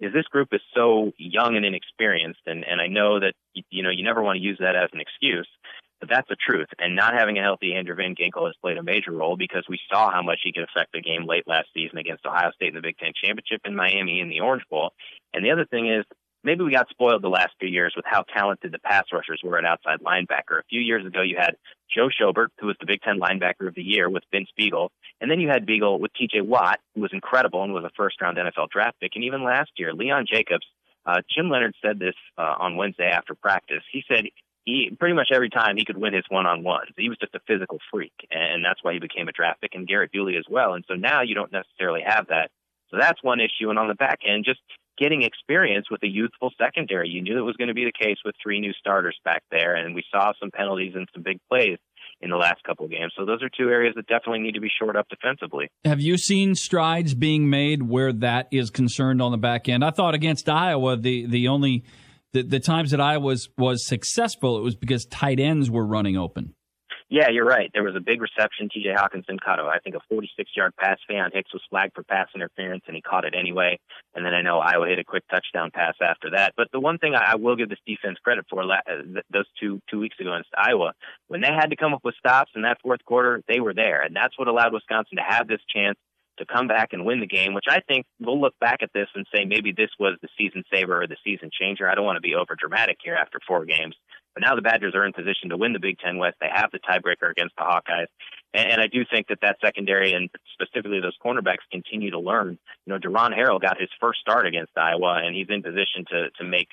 [0.00, 3.34] is this group is so young and inexperienced, and and I know that
[3.70, 5.48] you know you never want to use that as an excuse.
[5.98, 6.68] But that's the truth.
[6.78, 9.80] And not having a healthy Andrew Van Ginkel has played a major role because we
[9.90, 12.74] saw how much he could affect the game late last season against Ohio State in
[12.74, 14.90] the Big Ten Championship in Miami in the Orange Bowl.
[15.32, 16.04] And the other thing is,
[16.46, 19.58] maybe we got spoiled the last few years with how talented the pass rushers were
[19.58, 20.60] at outside linebacker.
[20.60, 21.56] A few years ago, you had
[21.92, 24.90] Joe Schobert, who was the Big Ten linebacker of the year with Vince Biegel.
[25.20, 28.22] And then you had Biegel with TJ Watt, who was incredible and was a first
[28.22, 29.12] round NFL draft pick.
[29.16, 30.66] And even last year, Leon Jacobs,
[31.04, 33.82] uh, Jim Leonhard said this uh, on Wednesday after practice.
[33.92, 34.26] He said
[34.64, 36.90] he pretty much every time he could win his one on ones.
[36.96, 39.86] He was just a physical freak, and that's why he became a draft pick, and
[39.86, 40.74] Garrett Dooley as well.
[40.74, 42.50] And so now you don't necessarily have that.
[42.90, 43.70] So that's one issue.
[43.70, 44.60] And on the back end, just
[44.98, 47.08] getting experience with a youthful secondary.
[47.08, 49.74] You knew it was going to be the case with three new starters back there,
[49.74, 51.78] and we saw some penalties and some big plays
[52.20, 53.12] in the last couple of games.
[53.16, 55.68] So those are two areas that definitely need to be shored up defensively.
[55.84, 59.84] Have you seen strides being made where that is concerned on the back end?
[59.84, 61.84] I thought against Iowa, the the only
[62.32, 66.16] the, the times that I was was successful, it was because tight ends were running
[66.16, 66.54] open.
[67.08, 67.70] Yeah, you're right.
[67.72, 68.68] There was a big reception.
[68.68, 68.90] T.J.
[68.90, 70.98] Hockenson caught, a, I think, a 46-yard pass.
[71.08, 73.78] Faion Hicks was flagged for pass interference, and he caught it anyway.
[74.16, 76.54] And then I know Iowa hit a quick touchdown pass after that.
[76.56, 78.76] But the one thing I will give this defense credit for, uh,
[79.32, 80.94] those two two weeks ago against Iowa,
[81.28, 84.02] when they had to come up with stops in that fourth quarter, they were there,
[84.02, 85.98] and that's what allowed Wisconsin to have this chance
[86.38, 89.08] to come back and win the game, which I think we'll look back at this
[89.14, 91.88] and say maybe this was the season saver or the season changer.
[91.88, 93.94] I don't want to be over dramatic here after four games,
[94.36, 96.36] but now the Badgers are in position to win the Big Ten West.
[96.42, 98.08] They have the tiebreaker against the Hawkeyes.
[98.52, 102.58] And, and I do think that that secondary and specifically those cornerbacks continue to learn.
[102.84, 106.28] You know, Deron Harrell got his first start against Iowa, and he's in position to,
[106.36, 106.68] to make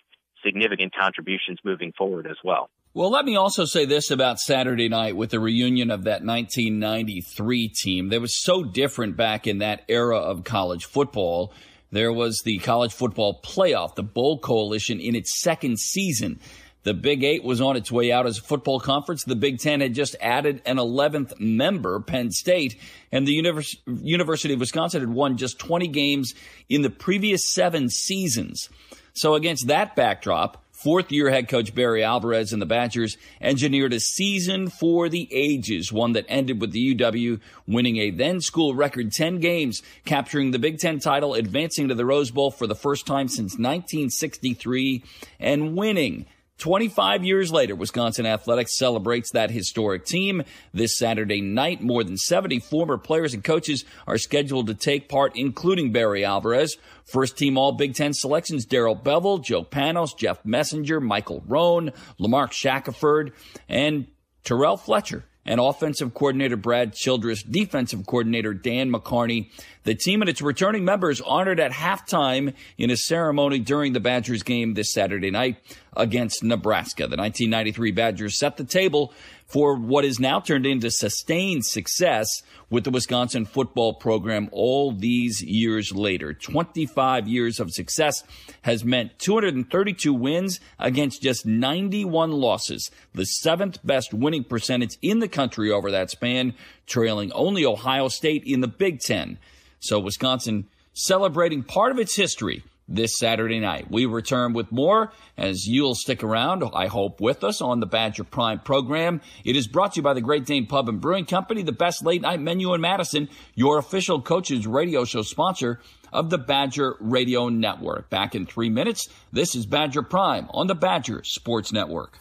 [0.45, 2.69] significant contributions moving forward as well.
[2.93, 7.69] Well, let me also say this about Saturday night with the reunion of that 1993
[7.69, 8.09] team.
[8.09, 11.53] That was so different back in that era of college football.
[11.91, 16.39] There was the college football playoff, the Bowl Coalition in its second season.
[16.83, 19.23] The Big Eight was on its way out as a football conference.
[19.23, 22.75] The Big Ten had just added an 11th member, Penn State,
[23.11, 26.33] and the Univers- University of Wisconsin had won just 20 games
[26.69, 28.69] in the previous seven seasons.
[29.13, 34.01] So against that backdrop, Fourth year head coach Barry Alvarez and the Badgers engineered a
[34.01, 39.13] season for the ages, one that ended with the UW winning a then school record
[39.13, 43.05] 10 games, capturing the Big Ten title, advancing to the Rose Bowl for the first
[43.05, 45.05] time since 1963,
[45.39, 46.25] and winning
[46.63, 50.43] 25 years later, Wisconsin Athletics celebrates that historic team.
[50.73, 55.35] This Saturday night, more than 70 former players and coaches are scheduled to take part,
[55.35, 56.77] including Barry Alvarez.
[57.03, 62.51] First team All Big Ten selections Darrell Bevell, Joe Panos, Jeff Messenger, Michael Roan, Lamark
[62.51, 63.33] Shackerford,
[63.67, 64.07] and
[64.45, 69.49] Terrell Fletcher and offensive coordinator Brad Childress, defensive coordinator Dan McCarney.
[69.83, 74.43] The team and its returning members honored at halftime in a ceremony during the Badgers
[74.43, 75.57] game this Saturday night
[75.95, 77.03] against Nebraska.
[77.03, 79.13] The 1993 Badgers set the table
[79.47, 82.27] for what is now turned into sustained success
[82.69, 86.33] with the Wisconsin football program all these years later.
[86.33, 88.23] 25 years of success
[88.63, 95.27] has meant 232 wins against just 91 losses, the seventh best winning percentage in the
[95.27, 96.55] country over that span,
[96.87, 99.37] trailing only Ohio State in the Big Ten.
[99.79, 103.89] So Wisconsin celebrating part of its history this Saturday night.
[103.89, 108.23] We return with more as you'll stick around, I hope, with us on the Badger
[108.23, 109.21] Prime program.
[109.45, 112.05] It is brought to you by the Great Dane Pub and Brewing Company, the best
[112.05, 115.79] late night menu in Madison, your official coaches radio show sponsor
[116.11, 118.09] of the Badger Radio Network.
[118.09, 122.19] Back in three minutes, this is Badger Prime on the Badger Sports Network.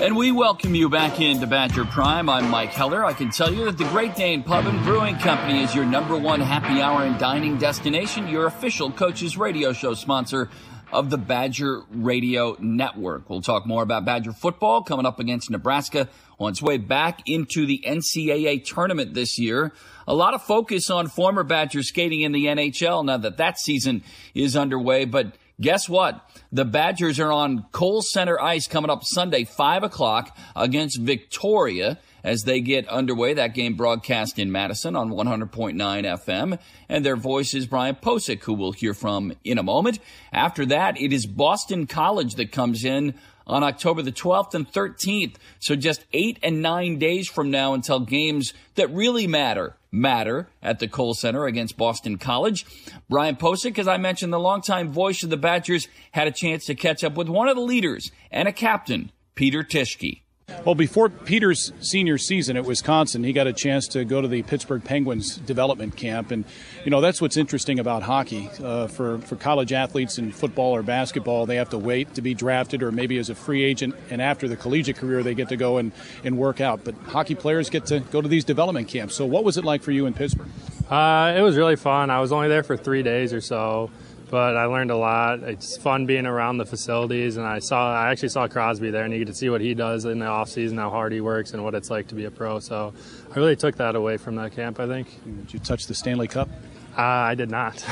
[0.00, 2.28] And we welcome you back into Badger Prime.
[2.28, 3.04] I'm Mike Heller.
[3.04, 6.16] I can tell you that the Great Dane Pub and Brewing Company is your number
[6.16, 10.50] one happy hour and dining destination, your official coaches radio show sponsor
[10.92, 13.28] of the Badger Radio Network.
[13.28, 16.08] We'll talk more about Badger football coming up against Nebraska
[16.38, 19.72] on its way back into the NCAA tournament this year.
[20.06, 24.04] A lot of focus on former Badger skating in the NHL now that that season
[24.32, 26.27] is underway, but Guess what?
[26.50, 32.44] The Badgers are on Kohl Center ice coming up Sunday, 5 o'clock against Victoria as
[32.44, 33.34] they get underway.
[33.34, 36.58] That game broadcast in Madison on 100.9 FM.
[36.88, 39.98] And their voice is Brian Posick, who we'll hear from in a moment.
[40.32, 43.14] After that, it is Boston College that comes in
[43.46, 45.36] on October the 12th and 13th.
[45.58, 50.78] So just eight and nine days from now until games that really matter matter at
[50.78, 52.66] the Kohl Center against Boston College.
[53.08, 56.74] Brian Posick, as I mentioned, the longtime voice of the Badgers, had a chance to
[56.74, 60.22] catch up with one of the leaders and a captain, Peter Tischke.
[60.64, 64.42] Well, before Peter's senior season at Wisconsin, he got a chance to go to the
[64.42, 66.46] Pittsburgh Penguins development camp, and
[66.84, 68.48] you know that's what's interesting about hockey.
[68.62, 72.32] Uh, for for college athletes in football or basketball, they have to wait to be
[72.32, 75.56] drafted, or maybe as a free agent, and after the collegiate career, they get to
[75.56, 75.92] go and
[76.24, 76.82] and work out.
[76.82, 79.14] But hockey players get to go to these development camps.
[79.16, 80.48] So, what was it like for you in Pittsburgh?
[80.90, 82.08] Uh, it was really fun.
[82.08, 83.90] I was only there for three days or so
[84.30, 85.40] but I learned a lot.
[85.40, 89.12] It's fun being around the facilities, and I saw I actually saw Crosby there, and
[89.12, 91.52] you get to see what he does in the off season, how hard he works,
[91.52, 92.60] and what it's like to be a pro.
[92.60, 92.92] So
[93.30, 94.80] I really took that away from that camp.
[94.80, 95.08] I think.
[95.24, 96.48] Did you touch the Stanley Cup?
[96.96, 97.84] Uh, I did not.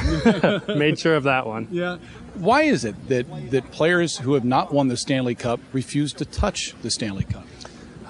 [0.69, 1.69] Made sure of that one.
[1.71, 1.99] Yeah.
[2.35, 6.25] Why is it that that players who have not won the Stanley Cup refuse to
[6.25, 7.47] touch the Stanley Cup?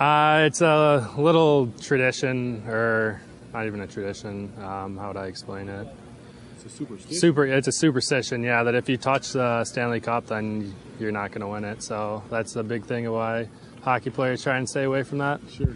[0.00, 3.20] Uh, it's a little tradition, or
[3.52, 4.52] not even a tradition.
[4.58, 5.86] Um, how would I explain it?
[6.66, 7.18] A superstition.
[7.18, 8.62] Super, it's a superstition, yeah.
[8.62, 11.82] That if you touch the Stanley Cup, then you're not going to win it.
[11.82, 13.48] So that's the big thing of why
[13.82, 15.40] hockey players try and stay away from that.
[15.50, 15.74] Sure.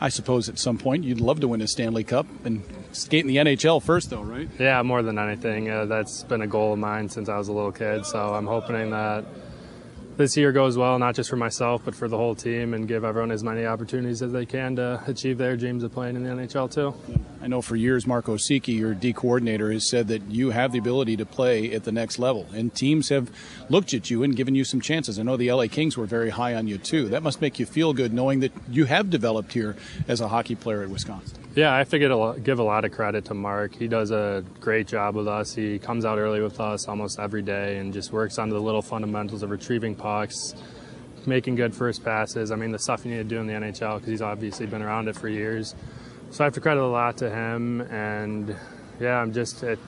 [0.00, 3.28] I suppose at some point you'd love to win a Stanley Cup and skate in
[3.28, 4.48] the NHL first, though, right?
[4.58, 5.70] Yeah, more than anything.
[5.70, 8.04] Uh, that's been a goal of mine since I was a little kid.
[8.04, 9.24] So I'm hoping that
[10.16, 13.04] this year goes well, not just for myself, but for the whole team, and give
[13.04, 16.30] everyone as many opportunities as they can to achieve their dreams of playing in the
[16.30, 16.94] NHL too.
[17.42, 20.78] I know for years, Mark Osiecki, your D coordinator, has said that you have the
[20.78, 23.30] ability to play at the next level, and teams have
[23.68, 25.18] looked at you and given you some chances.
[25.18, 27.08] I know the LA Kings were very high on you too.
[27.08, 30.54] That must make you feel good knowing that you have developed here as a hockey
[30.54, 31.41] player at Wisconsin.
[31.54, 33.74] Yeah, I figured to give a lot of credit to Mark.
[33.74, 35.54] He does a great job with us.
[35.54, 38.80] He comes out early with us almost every day and just works on the little
[38.80, 40.54] fundamentals of retrieving pucks,
[41.26, 42.50] making good first passes.
[42.50, 44.80] I mean, the stuff you need to do in the NHL because he's obviously been
[44.80, 45.74] around it for years.
[46.30, 47.82] So I have to credit a lot to him.
[47.82, 48.56] And
[48.98, 49.78] yeah, I'm just it.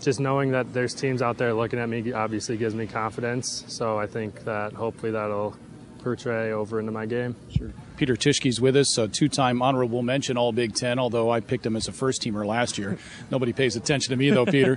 [0.00, 3.64] Just knowing that there's teams out there looking at me obviously gives me confidence.
[3.66, 5.56] So I think that hopefully that'll
[5.98, 7.34] portray over into my game.
[7.50, 7.72] Sure.
[8.02, 10.98] Peter Tischke's with us, a two-time honorable mention All Big Ten.
[10.98, 12.98] Although I picked him as a first-teamer last year,
[13.30, 14.44] nobody pays attention to me though.
[14.44, 14.76] Peter,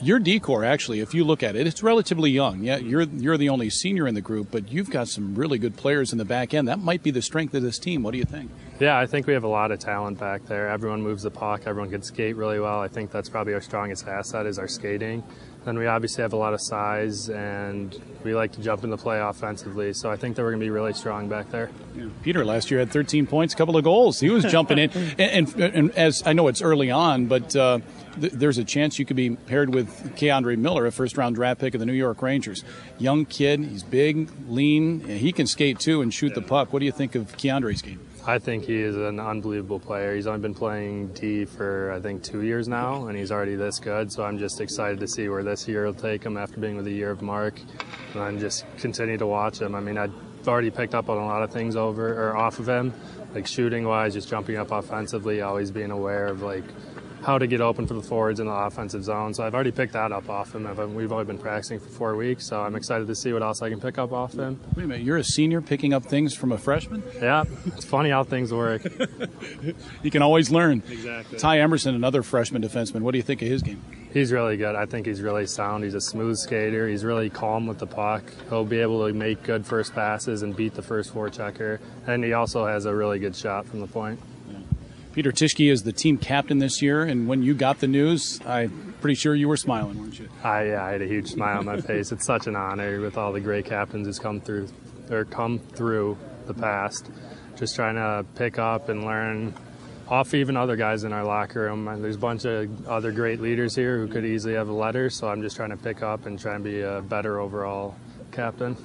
[0.00, 2.62] your D corps actually, if you look at it, it's relatively young.
[2.62, 5.76] Yeah, you're you're the only senior in the group, but you've got some really good
[5.76, 6.66] players in the back end.
[6.66, 8.02] That might be the strength of this team.
[8.02, 8.50] What do you think?
[8.80, 10.70] Yeah, I think we have a lot of talent back there.
[10.70, 11.64] Everyone moves the puck.
[11.66, 12.80] Everyone can skate really well.
[12.80, 15.22] I think that's probably our strongest asset is our skating.
[15.64, 18.98] Then we obviously have a lot of size, and we like to jump in the
[18.98, 19.94] play offensively.
[19.94, 21.70] So I think that we're going to be really strong back there.
[21.96, 22.08] Yeah.
[22.22, 24.20] Peter last year had 13 points, a couple of goals.
[24.20, 27.78] He was jumping in, and, and, and, as I know it's early on, but uh,
[28.20, 31.74] th- there's a chance you could be paired with K'Andre Miller, a first-round draft pick
[31.74, 32.62] of the New York Rangers.
[32.98, 36.72] Young kid, he's big, lean, and he can skate too and shoot the puck.
[36.72, 38.00] What do you think of K'Andre's game?
[38.26, 40.14] I think he is an unbelievable player.
[40.14, 43.78] He's only been playing D for I think two years now, and he's already this
[43.78, 44.10] good.
[44.10, 46.86] So I'm just excited to see where this year will take him after being with
[46.86, 49.74] a year of Mark, and then just continue to watch him.
[49.74, 50.14] I mean, I've
[50.48, 52.94] already picked up on a lot of things over or off of him,
[53.34, 56.64] like shooting wise, just jumping up offensively, always being aware of like
[57.24, 59.32] how to get open for the forwards in the offensive zone.
[59.34, 60.64] So I've already picked that up off him.
[60.94, 63.70] We've only been practicing for four weeks, so I'm excited to see what else I
[63.70, 64.60] can pick up off him.
[64.76, 67.02] Wait a minute, you're a senior picking up things from a freshman?
[67.20, 68.84] Yeah, it's funny how things work.
[70.02, 70.82] you can always learn.
[70.88, 71.38] Exactly.
[71.38, 73.00] Ty Emberson, another freshman defenseman.
[73.00, 73.82] What do you think of his game?
[74.12, 74.76] He's really good.
[74.76, 75.82] I think he's really sound.
[75.82, 76.86] He's a smooth skater.
[76.86, 78.22] He's really calm with the puck.
[78.48, 81.80] He'll be able to make good first passes and beat the first forechecker.
[82.06, 84.20] And he also has a really good shot from the point.
[85.14, 88.96] Peter Tischke is the team captain this year, and when you got the news, I'm
[89.00, 90.28] pretty sure you were smiling, weren't you?
[90.42, 92.10] I, yeah, I had a huge smile on my face.
[92.10, 94.70] It's such an honor with all the great captains who's come through
[95.10, 97.08] or come through the past.
[97.56, 99.54] Just trying to pick up and learn
[100.08, 101.84] off even other guys in our locker room.
[102.02, 105.28] There's a bunch of other great leaders here who could easily have a letter, so
[105.28, 107.94] I'm just trying to pick up and try and be a better overall
[108.32, 108.76] captain.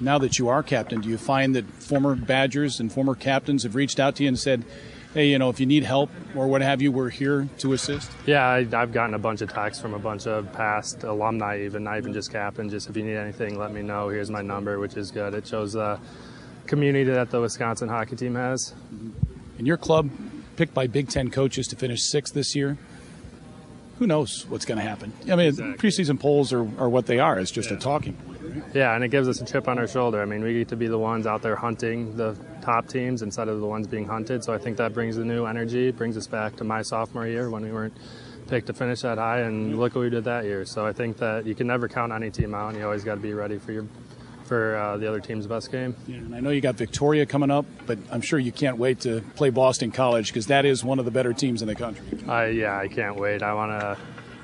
[0.00, 3.76] Now that you are captain, do you find that former Badgers and former captains have
[3.76, 4.64] reached out to you and said,
[5.14, 8.10] hey, you know, if you need help or what have you, we're here to assist?
[8.26, 11.84] Yeah, I, I've gotten a bunch of texts from a bunch of past alumni, even
[11.84, 12.68] not even just captain.
[12.68, 14.08] Just if you need anything, let me know.
[14.08, 15.34] Here's my number, which is good.
[15.34, 15.98] It shows the
[16.66, 18.74] community that the Wisconsin hockey team has.
[19.56, 20.10] And your club,
[20.56, 22.76] picked by Big Ten coaches to finish sixth this year,
[23.98, 25.12] who knows what's going to happen?
[25.30, 27.38] I mean, preseason polls are, are what they are.
[27.38, 28.40] It's just a talking point.
[28.42, 28.62] Right?
[28.74, 30.22] Yeah, and it gives us a chip on our shoulder.
[30.22, 32.36] I mean, we get to be the ones out there hunting the
[32.68, 34.44] top teams instead of the ones being hunted.
[34.44, 37.48] So I think that brings a new energy, brings us back to my sophomore year
[37.48, 37.96] when we weren't
[38.46, 40.66] picked to finish that high, and look what we did that year.
[40.66, 43.14] So I think that you can never count any team out, and you always got
[43.14, 43.86] to be ready for your
[44.44, 45.96] for uh, the other team's best game.
[46.06, 49.00] Yeah, and I know you got Victoria coming up, but I'm sure you can't wait
[49.00, 52.04] to play Boston College because that is one of the better teams in the country.
[52.28, 53.42] I yeah, I can't wait.
[53.42, 53.96] I want to.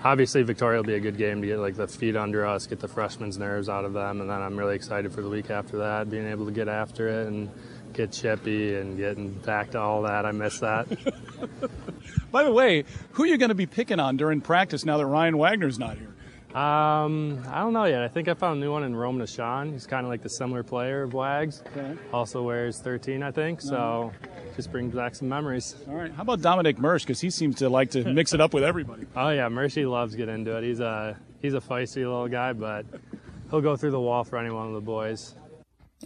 [0.02, 2.80] Obviously, Victoria will be a good game to get like the feet under us, get
[2.80, 5.78] the freshmen's nerves out of them, and then I'm really excited for the week after
[5.78, 7.50] that, being able to get after it and
[7.94, 10.26] get chippy and getting back to all that.
[10.26, 10.86] I miss that.
[12.30, 15.06] By the way, who are you going to be picking on during practice now that
[15.06, 16.14] Ryan Wagner's not here?
[16.54, 18.02] Um, I don't know yet.
[18.02, 19.72] I think I found a new one in Roman Ahcan.
[19.72, 21.62] He's kind of like the similar player of Wags.
[21.66, 21.96] Okay.
[22.12, 23.60] Also wears 13, I think.
[23.60, 24.12] So
[24.54, 25.74] just brings back some memories.
[25.88, 26.12] All right.
[26.12, 27.02] How about Dominic Mersch?
[27.02, 29.04] Because he seems to like to mix it up with everybody.
[29.16, 30.62] Oh yeah, Mercy loves getting into it.
[30.62, 32.86] He's a he's a feisty little guy, but
[33.50, 35.34] he'll go through the wall for any one of the boys.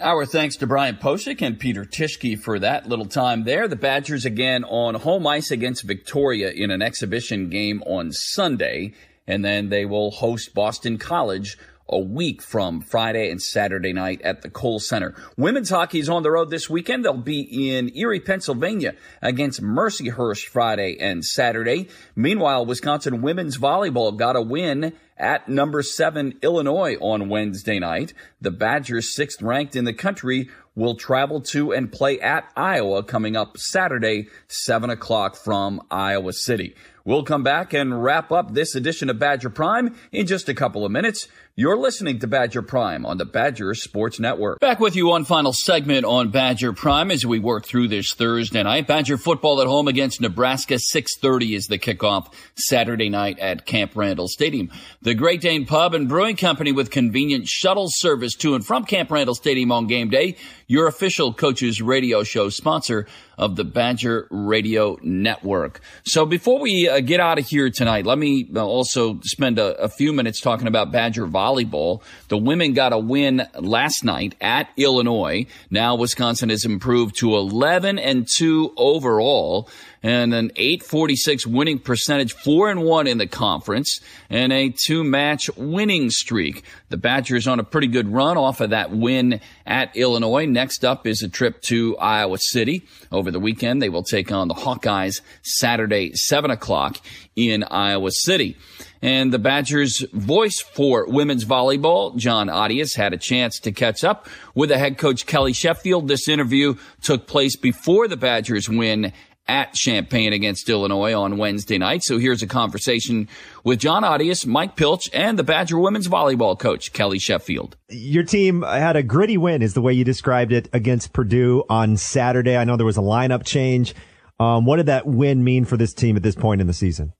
[0.00, 3.66] Our thanks to Brian Posick and Peter Tischke for that little time there.
[3.66, 8.94] The Badgers again on home ice against Victoria in an exhibition game on Sunday,
[9.26, 11.58] and then they will host Boston College
[11.88, 15.14] a week from Friday and Saturday night at the Kohl Center.
[15.36, 17.04] Women's hockey is on the road this weekend.
[17.04, 21.88] They'll be in Erie, Pennsylvania against Mercyhurst Friday and Saturday.
[22.14, 28.12] Meanwhile, Wisconsin women's volleyball got a win at number seven Illinois on Wednesday night.
[28.40, 33.36] The Badgers, sixth ranked in the country, will travel to and play at Iowa coming
[33.36, 36.76] up Saturday, seven o'clock from Iowa City.
[37.08, 40.84] We'll come back and wrap up this edition of Badger Prime in just a couple
[40.84, 41.26] of minutes.
[41.56, 44.60] You're listening to Badger Prime on the Badger Sports Network.
[44.60, 48.62] Back with you on final segment on Badger Prime as we work through this Thursday
[48.62, 48.86] night.
[48.86, 50.78] Badger football at home against Nebraska.
[50.78, 54.70] 6:30 is the kickoff Saturday night at Camp Randall Stadium.
[55.00, 59.10] The Great Dane Pub and Brewing Company with convenient shuttle service to and from Camp
[59.10, 60.36] Randall Stadium on game day.
[60.66, 63.06] Your official coaches radio show sponsor
[63.38, 65.80] of the Badger Radio Network.
[66.04, 69.80] So before we uh, get out of here tonight, let me uh, also spend a,
[69.80, 72.02] a few minutes talking about Badger volleyball.
[72.28, 75.46] The women got a win last night at Illinois.
[75.70, 79.70] Now Wisconsin has improved to 11 and 2 overall
[80.02, 85.50] and an 846 winning percentage, 4 and 1 in the conference, and a two match
[85.56, 86.62] winning streak.
[86.88, 90.46] The Badgers on a pretty good run off of that win at Illinois.
[90.46, 92.86] Next up is a trip to Iowa City.
[93.10, 96.98] Over the weekend, they will take on the Hawkeyes Saturday, 7 o'clock
[97.36, 98.56] in Iowa City.
[99.00, 104.26] And the Badgers' voice for women's volleyball, John Audius, had a chance to catch up
[104.56, 106.08] with the head coach Kelly Sheffield.
[106.08, 109.12] This interview took place before the Badgers win
[109.48, 112.02] at Champaign against Illinois on Wednesday night.
[112.02, 113.28] So here's a conversation
[113.64, 117.76] with John Audius, Mike Pilch, and the Badger women's volleyball coach, Kelly Sheffield.
[117.88, 121.96] Your team had a gritty win, is the way you described it, against Purdue on
[121.96, 122.56] Saturday.
[122.56, 123.94] I know there was a lineup change.
[124.38, 127.12] Um, what did that win mean for this team at this point in the season?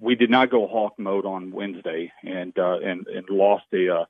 [0.00, 4.04] We did not go hawk mode on Wednesday and uh, and and lost a uh,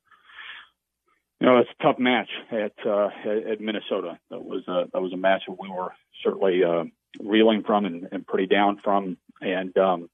[1.40, 3.08] you know it's a tough match at uh,
[3.50, 4.18] at Minnesota.
[4.30, 6.84] That was uh, that was a match that we were certainly uh,
[7.20, 9.16] reeling from and, and pretty down from.
[9.40, 10.08] And um,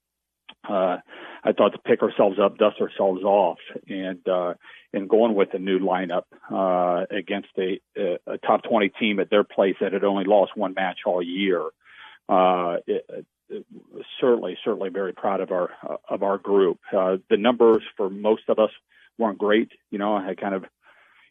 [0.69, 0.99] uh,
[1.45, 4.55] I thought to pick ourselves up, dust ourselves off, and uh,
[4.93, 7.81] and going with a new lineup uh, against a,
[8.27, 11.65] a top 20 team at their place that had only lost one match all year.
[12.29, 13.05] Uh, it,
[13.51, 13.67] it,
[14.21, 15.71] certainly, certainly very proud of our
[16.09, 16.79] of our group.
[16.97, 18.71] Uh, the numbers for most of us
[19.19, 19.71] weren't great.
[19.91, 20.65] You know, I had kind of,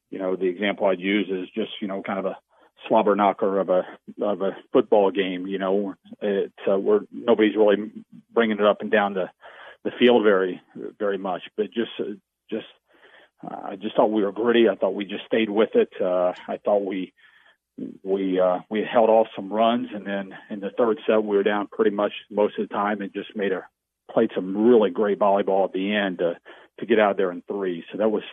[0.10, 2.38] you know, the example I'd use is just you know kind of a
[2.88, 3.84] slobber knocker of a
[4.22, 5.48] of a football game.
[5.48, 7.92] You know, it uh, where nobody's really
[8.34, 9.30] bringing it up and down the
[9.84, 10.62] the field very
[11.00, 12.14] very much, but just uh,
[12.50, 12.68] just
[13.44, 14.70] uh, I just thought we were gritty.
[14.70, 15.90] I thought we just stayed with it.
[16.00, 17.14] Uh, I thought we
[18.04, 21.44] we uh, we held off some runs, and then in the third set we were
[21.44, 23.66] down pretty much most of the time, and just made a
[24.12, 26.38] played some really great volleyball at the end to
[26.80, 27.84] to get out there in three.
[27.92, 28.24] So that was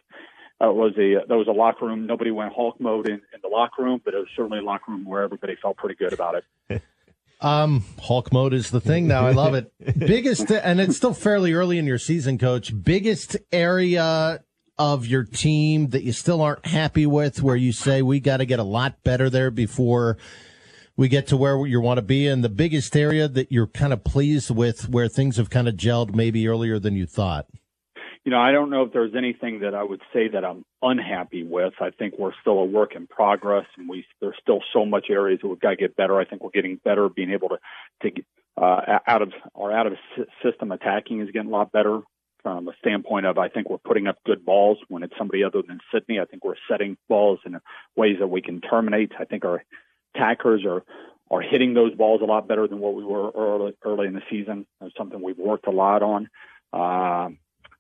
[0.61, 2.07] that was a that was a locker room.
[2.07, 4.91] Nobody went Hulk mode in, in the locker room, but it was certainly a locker
[4.91, 6.37] room where everybody felt pretty good about
[6.69, 6.83] it.
[7.41, 9.25] Um, Hulk mode is the thing now.
[9.25, 9.73] I love it.
[9.97, 12.73] biggest, and it's still fairly early in your season, coach.
[12.83, 14.43] Biggest area
[14.77, 18.47] of your team that you still aren't happy with, where you say we got to
[18.47, 20.19] get a lot better there before
[20.97, 23.93] we get to where you want to be, and the biggest area that you're kind
[23.93, 27.47] of pleased with, where things have kind of gelled maybe earlier than you thought.
[28.25, 31.45] You know, I don't know if there's anything that I would say that I'm unhappy
[31.45, 31.75] with.
[31.81, 35.41] I think we're still a work in progress, and we there's still so much areas
[35.43, 36.19] that we've got to get better.
[36.19, 37.59] I think we're getting better, being able to
[38.03, 38.25] to get,
[38.61, 39.95] uh, out of our out of
[40.43, 42.01] system attacking is getting a lot better
[42.43, 45.63] from a standpoint of I think we're putting up good balls when it's somebody other
[45.67, 46.21] than Sydney.
[46.21, 47.59] I think we're setting balls in
[47.97, 49.13] ways that we can terminate.
[49.19, 49.65] I think our
[50.15, 50.83] attackers are
[51.31, 54.23] are hitting those balls a lot better than what we were early early in the
[54.31, 54.67] season.
[54.81, 56.29] That's something we've worked a lot on.
[56.73, 57.31] Uh,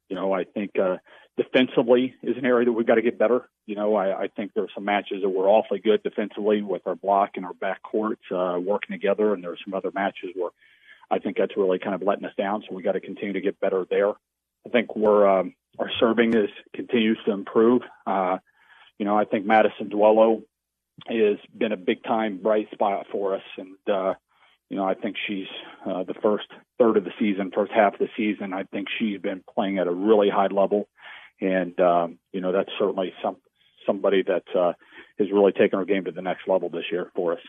[0.09, 0.97] you know, I think uh,
[1.37, 3.49] defensively is an area that we've got to get better.
[3.67, 6.97] You know, I, I think there's some matches that were awfully good defensively with our
[6.97, 10.51] block and our back courts uh, working together, and there are some other matches where
[11.11, 12.65] I think that's really kind of letting us down.
[12.69, 14.11] So we got to continue to get better there.
[14.67, 17.83] I think we're um, our serving is continues to improve.
[18.07, 18.39] Uh,
[18.99, 20.43] you know, I think Madison Duello
[21.07, 24.15] has been a big time bright spot for us, and uh,
[24.69, 25.47] you know, I think she's
[25.87, 26.47] uh, the first
[26.79, 28.53] third of the season, first half of the season.
[28.53, 30.89] I think she's been playing at a really high level,
[31.41, 33.37] and um, you know that's certainly some
[33.87, 34.73] somebody that uh,
[35.19, 37.41] has really taken her game to the next level this year for us.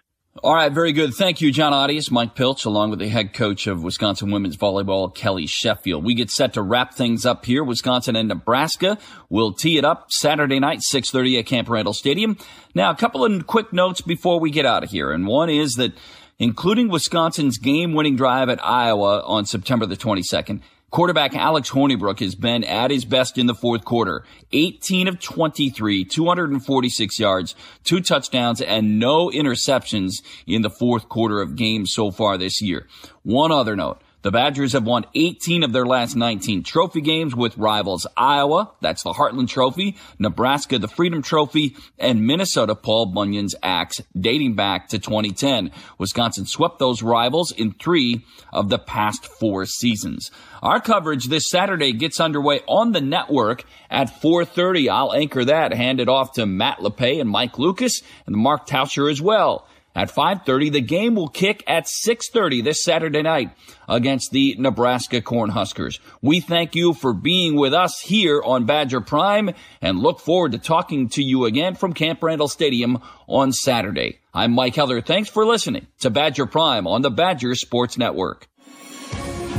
[0.41, 1.13] All right, very good.
[1.15, 5.13] Thank you, John Audius, Mike Pilch, along with the head coach of Wisconsin women's volleyball,
[5.13, 6.05] Kelly Sheffield.
[6.05, 7.63] We get set to wrap things up here.
[7.63, 8.99] Wisconsin and Nebraska
[9.29, 12.37] will tee it up Saturday night, 6.30 at Camp Randall Stadium.
[12.75, 15.11] Now, a couple of quick notes before we get out of here.
[15.11, 15.93] And one is that
[16.39, 20.61] including Wisconsin's game-winning drive at Iowa on September the 22nd,
[20.91, 24.23] Quarterback Alex Hornibrook has been at his best in the fourth quarter.
[24.53, 31.55] 18 of 23, 246 yards, two touchdowns, and no interceptions in the fourth quarter of
[31.55, 32.87] games so far this year.
[33.21, 34.01] One other note.
[34.21, 39.03] The Badgers have won 18 of their last 19 trophy games with rivals Iowa, that's
[39.03, 44.99] the Heartland Trophy, Nebraska, the Freedom Trophy, and Minnesota, Paul Bunyan's axe, dating back to
[44.99, 45.71] 2010.
[45.97, 50.31] Wisconsin swept those rivals in three of the past four seasons.
[50.61, 54.89] Our coverage this Saturday gets underway on the network at 4.30.
[54.89, 59.09] I'll anchor that, hand it off to Matt LePay and Mike Lucas and Mark Tauscher
[59.09, 59.65] as well.
[59.99, 63.49] At 5.30, the game will kick at 6.30 this Saturday night
[63.89, 65.99] against the Nebraska Cornhuskers.
[66.21, 70.57] We thank you for being with us here on Badger Prime and look forward to
[70.57, 74.19] talking to you again from Camp Randall Stadium on Saturday.
[74.33, 75.01] I'm Mike Heller.
[75.01, 78.48] Thanks for listening to Badger Prime on the Badger Sports Network.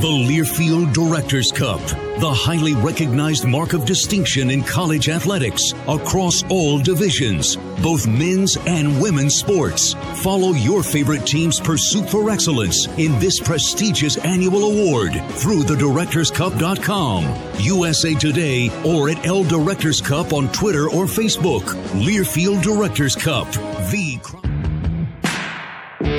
[0.01, 1.79] The Learfield Directors Cup,
[2.19, 8.99] the highly recognized mark of distinction in college athletics across all divisions, both men's and
[8.99, 9.93] women's sports.
[10.23, 18.15] Follow your favorite team's pursuit for excellence in this prestigious annual award through thedirectorscup.com, USA
[18.15, 21.61] Today, or at L Directors Cup on Twitter or Facebook.
[22.01, 23.51] Learfield Directors Cup,
[23.91, 24.19] the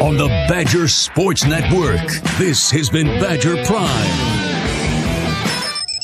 [0.01, 2.07] on the Badger Sports Network.
[2.39, 4.43] This has been Badger Prime.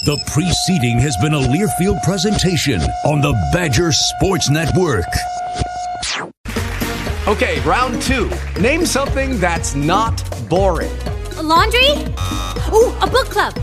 [0.05, 5.05] The preceding has been a Learfield presentation on the Badger Sports Network.
[7.27, 8.31] Okay, round two.
[8.61, 10.17] Name something that's not
[10.49, 10.97] boring.
[11.37, 11.91] A laundry?
[12.73, 13.55] Ooh, a book club.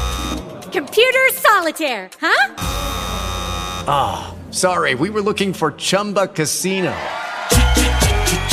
[0.71, 2.55] Computer solitaire, huh?
[3.87, 6.95] Ah, oh, sorry, we were looking for Chumba Casino.